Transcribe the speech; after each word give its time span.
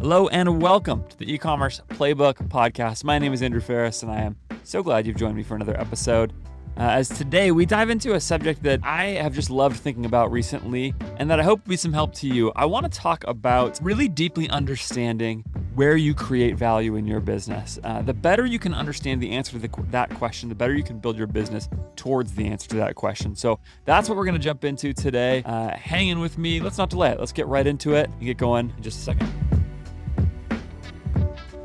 Hello 0.00 0.28
and 0.28 0.62
welcome 0.62 1.04
to 1.10 1.18
the 1.18 1.30
e-commerce 1.30 1.82
playbook 1.88 2.36
podcast. 2.48 3.04
My 3.04 3.18
name 3.18 3.34
is 3.34 3.42
Andrew 3.42 3.60
Faris 3.60 4.02
and 4.02 4.10
I 4.10 4.22
am 4.22 4.34
so 4.64 4.82
glad 4.82 5.06
you've 5.06 5.18
joined 5.18 5.36
me 5.36 5.42
for 5.42 5.56
another 5.56 5.78
episode. 5.78 6.32
Uh, 6.78 6.84
as 6.84 7.10
today 7.10 7.50
we 7.50 7.66
dive 7.66 7.90
into 7.90 8.14
a 8.14 8.20
subject 8.20 8.62
that 8.62 8.80
I 8.82 9.08
have 9.08 9.34
just 9.34 9.50
loved 9.50 9.76
thinking 9.76 10.06
about 10.06 10.32
recently 10.32 10.94
and 11.18 11.30
that 11.30 11.38
I 11.38 11.42
hope 11.42 11.62
will 11.66 11.68
be 11.68 11.76
some 11.76 11.92
help 11.92 12.14
to 12.14 12.26
you. 12.26 12.50
I 12.56 12.64
want 12.64 12.90
to 12.90 12.98
talk 12.98 13.24
about 13.28 13.78
really 13.82 14.08
deeply 14.08 14.48
understanding 14.48 15.44
where 15.74 15.98
you 15.98 16.14
create 16.14 16.56
value 16.56 16.96
in 16.96 17.06
your 17.06 17.20
business. 17.20 17.78
Uh, 17.84 18.00
the 18.00 18.14
better 18.14 18.46
you 18.46 18.58
can 18.58 18.72
understand 18.72 19.20
the 19.20 19.32
answer 19.32 19.52
to 19.52 19.58
the, 19.58 19.68
that 19.90 20.08
question, 20.14 20.48
the 20.48 20.54
better 20.54 20.74
you 20.74 20.82
can 20.82 20.98
build 20.98 21.18
your 21.18 21.26
business 21.26 21.68
towards 21.96 22.34
the 22.34 22.46
answer 22.46 22.70
to 22.70 22.76
that 22.76 22.94
question. 22.94 23.36
So 23.36 23.60
that's 23.84 24.08
what 24.08 24.16
we're 24.16 24.24
going 24.24 24.32
to 24.32 24.40
jump 24.40 24.64
into 24.64 24.94
today. 24.94 25.42
Uh, 25.44 25.76
hang 25.76 26.08
in 26.08 26.20
with 26.20 26.38
me. 26.38 26.58
Let's 26.58 26.78
not 26.78 26.88
delay 26.88 27.10
it. 27.10 27.20
Let's 27.20 27.32
get 27.32 27.46
right 27.48 27.66
into 27.66 27.96
it 27.96 28.08
and 28.08 28.22
get 28.22 28.38
going 28.38 28.72
in 28.74 28.82
just 28.82 29.00
a 29.00 29.02
second 29.02 29.59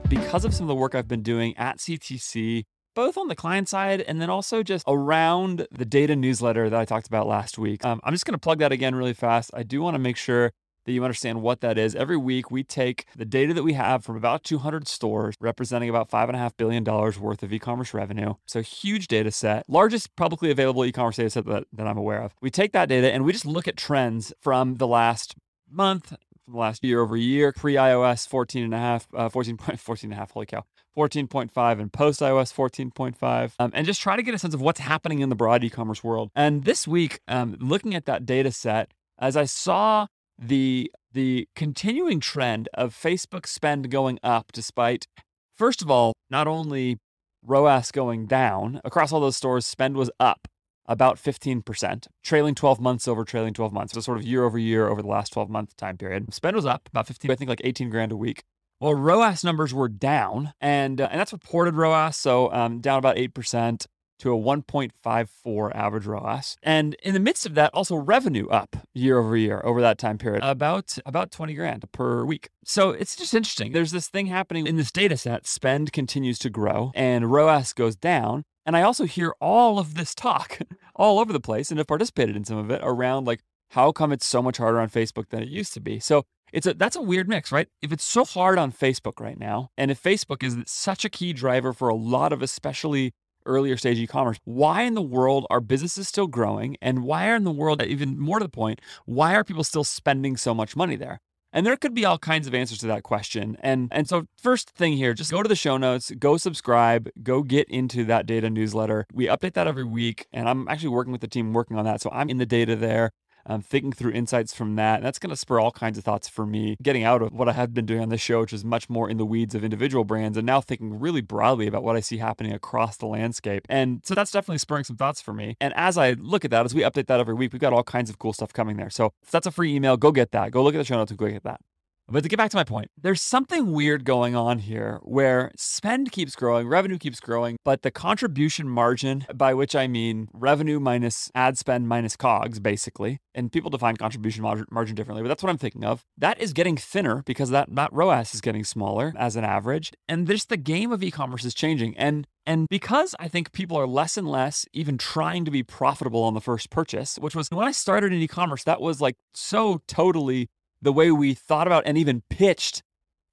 because 0.08 0.46
of 0.46 0.54
some 0.54 0.66
of 0.66 0.68
the 0.68 0.76
work 0.76 0.96
I've 0.96 1.08
been 1.08 1.24
doing 1.24 1.56
at 1.58 1.78
CTC, 1.78 2.64
both 2.94 3.18
on 3.18 3.28
the 3.28 3.36
client 3.36 3.68
side 3.68 4.02
and 4.02 4.22
then 4.22 4.30
also 4.30 4.64
just 4.64 4.84
around 4.88 5.68
the 5.72 5.86
data 5.86 6.16
newsletter 6.16 6.70
that 6.70 6.80
I 6.80 6.86
talked 6.86 7.08
about 7.08 7.28
last 7.28 7.58
week. 7.58 7.84
Um, 7.86 8.00
I'm 8.04 8.14
just 8.14 8.26
going 8.26 8.34
to 8.34 8.40
plug 8.40 8.60
that 8.60 8.72
again 8.72 8.96
really 8.96 9.14
fast. 9.14 9.52
I 9.54 9.64
do 9.64 9.82
want 9.82 9.96
to 9.96 10.00
make 10.00 10.18
sure 10.18 10.52
that 10.86 10.92
you 10.92 11.04
understand 11.04 11.42
what 11.42 11.62
that 11.62 11.78
is. 11.78 11.96
Every 11.96 12.18
week, 12.18 12.52
we 12.52 12.64
take 12.64 13.06
the 13.16 13.26
data 13.26 13.54
that 13.54 13.64
we 13.64 13.74
have 13.74 14.04
from 14.04 14.16
about 14.16 14.44
200 14.44 14.88
stores, 14.88 15.36
representing 15.40 15.90
about 15.90 16.10
$5.5 16.10 16.52
billion 16.58 16.84
worth 16.84 17.44
of 17.44 17.52
e 17.52 17.60
commerce 17.60 17.94
revenue. 17.94 18.36
So, 18.46 18.62
huge 18.62 19.08
data 19.08 19.32
set, 19.32 19.68
largest 19.68 20.16
publicly 20.16 20.52
available 20.52 20.86
e 20.86 20.92
commerce 20.92 21.18
data 21.18 21.32
set 21.32 21.46
that, 21.46 21.66
that 21.74 21.88
I'm 21.88 21.98
aware 21.98 22.22
of. 22.22 22.36
We 22.40 22.52
take 22.52 22.72
that 22.74 22.88
data 22.88 23.12
and 23.12 23.26
we 23.26 23.34
just 23.34 23.46
look 23.46 23.68
at 23.68 23.78
trends 23.78 24.32
from 24.40 24.76
the 24.76 24.88
last 24.88 25.36
month, 25.70 26.14
from 26.46 26.54
the 26.54 26.60
last 26.60 26.84
year 26.84 27.02
over 27.02 27.18
year, 27.18 27.52
pre 27.52 27.74
iOS 27.74 28.28
14 28.28 28.64
and 28.64 28.74
a 28.74 28.78
half, 28.78 29.08
uh, 29.14 29.30
14, 29.30 29.58
14 29.78 30.12
and 30.12 30.14
a 30.14 30.16
half, 30.16 30.32
holy 30.32 30.46
cow, 30.46 30.64
14.5 30.96 31.80
and 31.80 31.92
post 31.92 32.22
iOS 32.22 32.54
14.5, 32.54 33.54
um, 33.60 33.72
and 33.74 33.86
just 33.86 34.02
try 34.02 34.16
to 34.16 34.24
get 34.24 34.34
a 34.34 34.40
sense 34.40 34.54
of 34.54 34.62
what's 34.62 34.80
happening 34.80 35.20
in 35.20 35.30
the 35.30 35.36
broad 35.36 35.64
e 35.64 35.70
commerce 35.70 36.04
world. 36.04 36.30
And 36.36 36.64
this 36.64 36.88
week, 36.88 37.20
um, 37.28 37.58
looking 37.60 37.96
at 37.96 38.06
that 38.06 38.26
data 38.26 38.52
set, 38.52 38.92
as 39.20 39.36
I 39.36 39.46
saw 39.46 40.08
the 40.38 40.92
the 41.14 41.48
continuing 41.56 42.20
trend 42.20 42.68
of 42.74 42.94
Facebook 42.94 43.48
spend 43.48 43.90
going 43.90 44.20
up 44.22 44.52
despite 44.52 45.08
first 45.56 45.82
of 45.82 45.90
all 45.90 46.12
not 46.30 46.46
only 46.46 46.98
ROAS 47.42 47.92
going 47.92 48.26
down 48.26 48.82
across 48.84 49.14
all 49.14 49.22
those 49.22 49.38
stores 49.38 49.66
spend 49.66 49.96
was 49.96 50.12
up 50.20 50.46
about 50.88 51.18
15%, 51.18 52.08
trailing 52.24 52.56
12 52.56 52.80
months 52.80 53.08
over 53.08 53.24
trailing 53.24 53.54
12 53.54 53.74
months. 53.74 53.94
So 53.94 54.02
sort 54.02 54.18
of 54.18 54.26
year 54.26 54.44
over 54.44 54.58
year 54.58 54.88
over 54.88 55.02
the 55.02 55.08
last 55.08 55.34
12 55.34 55.50
month 55.50 55.76
time 55.78 55.98
period. 55.98 56.34
Spend 56.34 56.56
was 56.56 56.66
up 56.66 56.90
about 56.90 57.08
15, 57.08 57.32
I 57.32 57.36
think 57.36 57.50
like 57.50 57.62
18 57.64 57.90
grand 57.90 58.12
a 58.12 58.18
week. 58.18 58.44
Well, 58.80 58.94
ROAS 58.94 59.44
numbers 59.44 59.74
were 59.74 59.88
down, 59.88 60.54
and 60.60 61.00
uh, 61.00 61.08
and 61.10 61.20
that's 61.20 61.32
reported 61.32 61.76
ROAS, 61.76 62.18
so 62.18 62.52
um, 62.52 62.82
down 62.82 63.00
about 63.00 63.16
8% 63.16 63.88
to 64.20 64.34
a 64.34 64.38
1.54 64.38 65.76
average 65.76 66.06
ROAS. 66.06 66.58
And 66.64 66.96
in 67.04 67.14
the 67.14 67.20
midst 67.20 67.46
of 67.46 67.56
that, 67.56 67.74
also 67.74 67.96
revenue 67.96 68.48
up 68.48 68.76
year 68.94 69.20
over 69.20 69.36
year 69.36 69.62
over 69.64 69.82
that 69.82 69.98
time 69.98 70.18
period, 70.18 70.44
about 70.44 70.98
about 71.06 71.32
20 71.32 71.54
grand 71.54 71.92
per 71.92 72.24
week. 72.26 72.50
So 72.64 72.92
it's 72.92 73.16
just 73.16 73.34
interesting. 73.34 73.72
There's 73.72 73.92
this 73.92 74.08
thing 74.08 74.28
happening 74.28 74.68
in 74.68 74.78
this 74.78 74.92
data 74.92 75.18
set. 75.18 75.46
Spend 75.46 75.92
continues 75.92 76.40
to 76.40 76.50
grow 76.50 76.92
and 76.96 77.32
ROAS 77.32 77.74
goes 77.74 77.96
down. 77.96 78.44
And 78.66 78.76
I 78.76 78.82
also 78.82 79.06
hear 79.06 79.34
all 79.40 79.78
of 79.78 79.94
this 79.96 80.16
talk 80.16 80.60
all 80.96 81.20
over 81.20 81.32
the 81.32 81.40
place 81.40 81.70
and 81.70 81.78
have 81.78 81.88
participated 81.88 82.36
in 82.36 82.46
some 82.46 82.58
of 82.58 82.72
it 82.72 82.82
around 82.84 83.26
like, 83.26 83.42
how 83.70 83.92
come 83.92 84.12
it's 84.12 84.26
so 84.26 84.42
much 84.42 84.58
harder 84.58 84.80
on 84.80 84.90
Facebook 84.90 85.30
than 85.30 85.42
it 85.42 85.50
used 85.50 85.74
to 85.74 85.80
be? 85.80 86.00
So 86.00 86.24
it's 86.54 86.68
a 86.68 86.74
that's 86.74 86.96
a 86.96 87.02
weird 87.02 87.28
mix, 87.28 87.52
right? 87.52 87.68
If 87.82 87.92
it's 87.92 88.04
so 88.04 88.24
hard 88.24 88.58
on 88.58 88.72
Facebook 88.72 89.20
right 89.20 89.40
now, 89.40 89.72
and 89.78 89.92
if 89.92 90.02
Facebook 90.02 90.44
is 90.44 90.56
such 90.66 91.04
a 91.04 91.10
key 91.10 91.34
driver 91.34 91.74
for 91.74 91.90
a 91.90 91.96
lot 91.96 92.32
of 92.32 92.42
especially 92.42 93.14
earlier 93.46 93.78
stage 93.78 94.00
e-commerce, 94.00 94.40
why 94.44 94.84
in 94.84 94.94
the 94.94 95.02
world 95.02 95.46
are 95.50 95.60
businesses 95.60 96.08
still 96.08 96.28
growing? 96.28 96.78
And 96.82 97.04
why 97.04 97.30
are 97.30 97.36
in 97.36 97.44
the 97.44 97.52
world, 97.52 97.82
even 97.82 98.20
more 98.20 98.40
to 98.40 98.46
the 98.46 98.50
point, 98.50 98.82
why 99.06 99.36
are 99.36 99.44
people 99.44 99.64
still 99.64 99.84
spending 99.84 100.38
so 100.38 100.54
much 100.54 100.76
money 100.76 100.96
there? 100.96 101.20
And 101.56 101.66
there 101.66 101.78
could 101.78 101.94
be 101.94 102.04
all 102.04 102.18
kinds 102.18 102.48
of 102.48 102.54
answers 102.54 102.80
to 102.80 102.88
that 102.88 103.04
question. 103.04 103.56
And 103.62 103.88
and 103.90 104.10
so 104.10 104.26
first 104.36 104.72
thing 104.72 104.98
here, 104.98 105.14
just 105.14 105.32
go 105.32 105.42
to 105.42 105.48
the 105.48 105.56
show 105.56 105.78
notes, 105.78 106.12
go 106.20 106.36
subscribe, 106.36 107.08
go 107.24 107.44
get 107.44 107.70
into 107.70 108.04
that 108.06 108.26
data 108.26 108.50
newsletter. 108.50 109.08
We 109.14 109.28
update 109.28 109.54
that 109.54 109.66
every 109.66 109.86
week 109.86 110.28
and 110.34 110.50
I'm 110.50 110.68
actually 110.68 110.90
working 110.90 111.14
with 111.14 111.22
the 111.22 111.30
team 111.30 111.54
working 111.54 111.78
on 111.78 111.86
that. 111.86 112.02
So 112.02 112.10
I'm 112.12 112.30
in 112.30 112.40
the 112.40 112.46
data 112.46 112.76
there 112.76 113.12
um, 113.46 113.62
thinking 113.62 113.92
through 113.92 114.12
insights 114.12 114.54
from 114.54 114.76
that. 114.76 114.98
And 114.98 115.06
that's 115.06 115.20
going 115.20 115.30
to 115.30 115.36
spur 115.36 115.60
all 115.60 115.72
kinds 115.72 115.98
of 115.98 116.04
thoughts 116.04 116.28
for 116.28 116.46
me, 116.46 116.78
getting 116.82 117.04
out 117.04 117.22
of 117.22 117.32
what 117.32 117.50
I 117.50 117.54
have 117.54 117.74
been 117.74 117.86
doing 117.86 118.02
on 118.02 118.10
this 118.10 118.22
show, 118.22 118.42
which 118.42 118.54
is 118.54 118.66
much 118.66 118.90
more 118.90 119.10
in 119.10 119.18
the 119.18 119.26
weeds 119.26 119.56
of 119.56 119.64
individual 119.64 120.04
brands, 120.04 120.38
and 120.38 120.46
now 120.46 120.62
thinking 120.62 121.00
really 121.00 121.22
broadly 121.22 121.68
about 121.68 121.84
what 121.84 121.96
I 121.96 122.00
see 122.00 122.18
happening 122.18 122.54
across 122.54 122.98
the 122.98 123.08
landscape. 123.08 123.66
And 123.70 124.02
so 124.04 124.16
that's 124.16 124.32
definitely 124.32 124.60
spurring 124.60 124.84
some 124.84 124.98
thoughts 124.98 125.22
for 125.22 125.34
me. 125.34 125.56
And 125.60 125.74
as 125.76 125.98
I 125.98 126.14
look 126.14 126.46
at 126.46 126.52
that, 126.52 126.66
as 126.66 126.74
we 126.74 126.82
update 126.82 127.08
that 127.08 127.20
every 127.20 127.34
week, 127.34 127.54
we've 127.54 127.62
got 127.62 127.74
all 127.74 127.84
kinds 127.84 128.10
of 128.10 128.20
cool 128.20 128.34
stuff 128.34 128.54
coming 128.54 128.78
there. 128.78 128.90
So 128.90 129.12
if 129.24 129.32
that's 129.32 129.48
a 129.48 129.52
free 129.52 129.74
email, 129.74 129.98
go 129.98 130.12
get 130.12 130.32
that. 130.32 130.52
Go 130.52 130.64
look 130.64 130.76
at 130.76 130.80
the 130.80 130.84
show 130.84 130.98
notes 130.98 131.12
and 131.12 131.18
go 131.18 131.28
get 131.28 131.44
that. 131.44 131.62
But 132.08 132.22
to 132.22 132.30
get 132.30 132.38
back 132.38 132.52
to 132.52 132.58
my 132.58 132.64
point, 132.64 132.92
there's 133.02 133.22
something 133.22 133.72
weird 133.72 134.06
going 134.06 134.36
on 134.36 134.60
here 134.60 135.00
where 135.02 135.52
spend 135.58 136.12
keeps 136.12 136.36
growing, 136.36 136.68
revenue 136.68 137.00
keeps 137.00 137.20
growing, 137.20 137.58
but 137.66 137.82
the 137.82 137.90
contribution 137.90 138.70
margin, 138.70 139.26
by 139.34 139.56
which 139.56 139.76
I 139.76 139.88
mean 139.88 140.28
revenue 140.32 140.80
minus 140.80 141.32
ad 141.34 141.58
spend 141.58 141.88
minus 141.88 142.16
COGS, 142.16 142.60
basically, 142.60 143.20
and 143.34 143.52
people 143.52 143.72
define 143.72 143.98
contribution 143.98 144.44
margin 144.44 144.96
differently, 144.96 145.24
but 145.24 145.30
that's 145.30 145.42
what 145.42 145.50
I'm 145.50 145.58
thinking 145.58 145.84
of. 145.84 146.04
That 146.16 146.40
is 146.40 146.54
getting 146.54 146.78
thinner 146.78 147.24
because 147.26 147.50
that, 147.50 147.74
that 147.76 147.92
ROAS 147.92 148.36
is 148.36 148.42
getting 148.42 148.64
smaller 148.64 149.14
as 149.18 149.36
an 149.36 149.44
average. 149.44 149.92
And 150.08 150.28
just 150.28 150.50
the 150.50 150.58
game 150.58 150.92
of 150.92 151.04
e 151.04 151.10
commerce 151.10 151.44
is 151.44 151.56
changing. 151.56 151.98
And 151.98 152.28
and 152.48 152.68
because 152.70 153.16
I 153.20 153.28
think 153.28 153.52
people 153.52 153.76
are 153.78 153.88
less 153.88 154.18
and 154.18 154.28
less 154.28 154.68
even 154.72 155.00
trying 155.00 155.46
to 155.46 155.52
be 155.52 155.64
profitable 155.64 156.22
on 156.24 156.36
the 156.36 156.42
first 156.42 156.70
purchase, 156.70 157.18
which 157.18 157.36
was 157.36 157.50
when 157.50 157.68
I 157.68 157.72
started 157.72 158.14
in 158.14 158.20
e 158.20 158.28
commerce, 158.28 158.64
that 158.66 158.82
was 158.82 159.02
like 159.02 159.16
so 159.34 159.82
totally 159.88 160.50
the 160.82 160.94
way 160.94 161.12
we 161.12 161.34
thought 161.34 161.68
about 161.68 161.84
and 161.86 161.98
even 161.98 162.24
pitched 162.30 162.84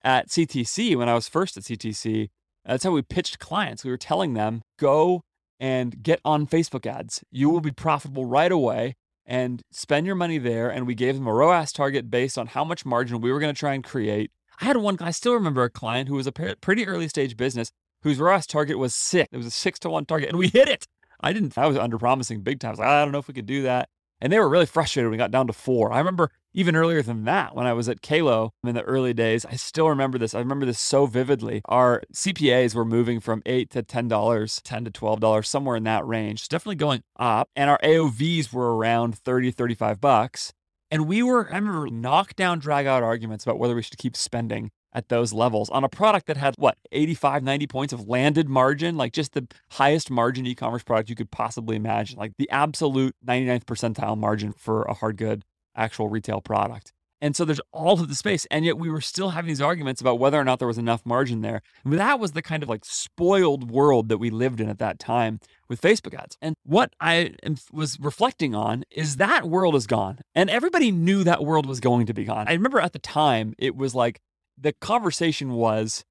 at 0.04 0.28
CTC 0.28 0.96
when 0.96 1.08
I 1.08 1.14
was 1.14 1.28
first 1.28 1.56
at 1.56 1.64
CTC. 1.64 2.28
That's 2.64 2.84
how 2.84 2.90
we 2.92 3.02
pitched 3.02 3.38
clients. 3.38 3.84
We 3.84 3.90
were 3.90 3.96
telling 3.96 4.34
them, 4.34 4.62
go 4.78 5.22
and 5.58 6.02
get 6.02 6.20
on 6.24 6.46
Facebook 6.46 6.86
ads. 6.86 7.22
You 7.30 7.50
will 7.50 7.60
be 7.60 7.70
profitable 7.70 8.26
right 8.26 8.50
away 8.50 8.94
and 9.26 9.62
spend 9.70 10.06
your 10.06 10.14
money 10.14 10.38
there. 10.38 10.68
And 10.68 10.86
we 10.86 10.94
gave 10.94 11.14
them 11.14 11.26
a 11.26 11.32
ROAS 11.32 11.72
target 11.72 12.10
based 12.10 12.36
on 12.36 12.48
how 12.48 12.64
much 12.64 12.84
margin 12.84 13.20
we 13.20 13.32
were 13.32 13.40
going 13.40 13.54
to 13.54 13.58
try 13.58 13.74
and 13.74 13.84
create. 13.84 14.30
I 14.60 14.64
had 14.64 14.76
one, 14.76 14.96
I 15.00 15.10
still 15.10 15.34
remember 15.34 15.62
a 15.62 15.70
client 15.70 16.08
who 16.08 16.16
was 16.16 16.26
a 16.26 16.32
pretty 16.32 16.86
early 16.86 17.08
stage 17.08 17.36
business 17.36 17.70
whose 18.02 18.18
ROAS 18.18 18.46
target 18.46 18.78
was 18.78 18.94
six. 18.94 19.28
It 19.32 19.36
was 19.36 19.46
a 19.46 19.50
six 19.50 19.78
to 19.80 19.90
one 19.90 20.04
target 20.04 20.28
and 20.28 20.38
we 20.38 20.48
hit 20.48 20.68
it. 20.68 20.86
I 21.20 21.32
didn't, 21.32 21.56
I 21.56 21.66
was 21.66 21.76
under 21.76 21.98
promising 21.98 22.40
big 22.40 22.58
time. 22.58 22.74
I 22.78 22.78
like, 22.78 22.88
I 22.88 23.04
don't 23.04 23.12
know 23.12 23.18
if 23.18 23.28
we 23.28 23.34
could 23.34 23.46
do 23.46 23.62
that. 23.62 23.88
And 24.20 24.32
they 24.32 24.38
were 24.38 24.48
really 24.48 24.66
frustrated 24.66 25.06
when 25.06 25.12
we 25.12 25.18
got 25.18 25.30
down 25.30 25.46
to 25.46 25.52
four. 25.52 25.92
I 25.92 25.98
remember 25.98 26.30
even 26.54 26.76
earlier 26.76 27.02
than 27.02 27.24
that, 27.24 27.54
when 27.54 27.66
I 27.66 27.72
was 27.72 27.88
at 27.88 28.02
Kalo 28.02 28.52
in 28.64 28.74
the 28.74 28.82
early 28.82 29.14
days, 29.14 29.44
I 29.44 29.56
still 29.56 29.88
remember 29.88 30.18
this. 30.18 30.34
I 30.34 30.38
remember 30.38 30.66
this 30.66 30.78
so 30.78 31.06
vividly. 31.06 31.62
Our 31.66 32.02
CPAs 32.12 32.74
were 32.74 32.84
moving 32.84 33.20
from 33.20 33.42
eight 33.46 33.70
to 33.70 33.82
ten 33.82 34.08
dollars, 34.08 34.60
ten 34.62 34.84
to 34.84 34.90
twelve 34.90 35.20
dollars, 35.20 35.48
somewhere 35.48 35.76
in 35.76 35.84
that 35.84 36.06
range. 36.06 36.48
definitely 36.48 36.76
going 36.76 37.02
up. 37.18 37.48
And 37.56 37.70
our 37.70 37.78
AOVs 37.82 38.52
were 38.52 38.76
around 38.76 39.16
30, 39.18 39.50
35 39.50 40.00
bucks. 40.00 40.52
And 40.90 41.06
we 41.06 41.22
were, 41.22 41.50
I 41.50 41.56
remember, 41.56 41.88
knock 41.88 42.36
down, 42.36 42.58
drag 42.58 42.86
out 42.86 43.02
arguments 43.02 43.44
about 43.44 43.58
whether 43.58 43.74
we 43.74 43.82
should 43.82 43.96
keep 43.96 44.14
spending 44.14 44.70
at 44.92 45.08
those 45.08 45.32
levels 45.32 45.70
on 45.70 45.84
a 45.84 45.88
product 45.88 46.26
that 46.26 46.36
had 46.36 46.54
what 46.58 46.76
85 46.92 47.42
90 47.42 47.66
points 47.66 47.92
of 47.92 48.08
landed 48.08 48.48
margin 48.48 48.96
like 48.96 49.12
just 49.12 49.32
the 49.32 49.46
highest 49.70 50.10
margin 50.10 50.46
e-commerce 50.46 50.82
product 50.82 51.08
you 51.08 51.16
could 51.16 51.30
possibly 51.30 51.76
imagine 51.76 52.18
like 52.18 52.32
the 52.36 52.50
absolute 52.50 53.16
99th 53.26 53.64
percentile 53.64 54.18
margin 54.18 54.52
for 54.52 54.82
a 54.82 54.94
hard 54.94 55.16
good 55.16 55.44
actual 55.76 56.08
retail 56.08 56.40
product. 56.40 56.92
And 57.22 57.36
so 57.36 57.44
there's 57.44 57.60
all 57.72 58.00
of 58.00 58.08
the 58.08 58.16
space 58.16 58.46
and 58.50 58.64
yet 58.64 58.76
we 58.76 58.90
were 58.90 59.00
still 59.00 59.30
having 59.30 59.46
these 59.46 59.60
arguments 59.60 60.00
about 60.00 60.18
whether 60.18 60.38
or 60.38 60.44
not 60.44 60.58
there 60.58 60.66
was 60.66 60.76
enough 60.76 61.06
margin 61.06 61.40
there. 61.40 61.62
That 61.84 62.18
was 62.18 62.32
the 62.32 62.42
kind 62.42 62.64
of 62.64 62.68
like 62.68 62.84
spoiled 62.84 63.70
world 63.70 64.08
that 64.08 64.18
we 64.18 64.28
lived 64.28 64.60
in 64.60 64.68
at 64.68 64.80
that 64.80 64.98
time 64.98 65.38
with 65.68 65.80
facebook 65.80 66.18
ads. 66.18 66.36
And 66.42 66.56
what 66.64 66.92
i 67.00 67.32
am, 67.44 67.56
was 67.72 67.98
reflecting 68.00 68.56
on 68.56 68.82
is 68.90 69.16
that 69.16 69.48
world 69.48 69.76
is 69.76 69.86
gone 69.86 70.18
and 70.34 70.50
everybody 70.50 70.90
knew 70.90 71.22
that 71.22 71.44
world 71.44 71.64
was 71.64 71.78
going 71.78 72.06
to 72.06 72.12
be 72.12 72.24
gone. 72.24 72.48
I 72.48 72.54
remember 72.54 72.80
at 72.80 72.92
the 72.92 72.98
time 72.98 73.54
it 73.56 73.76
was 73.76 73.94
like 73.94 74.20
the 74.58 74.72
conversation 74.72 75.52
was 75.52 76.04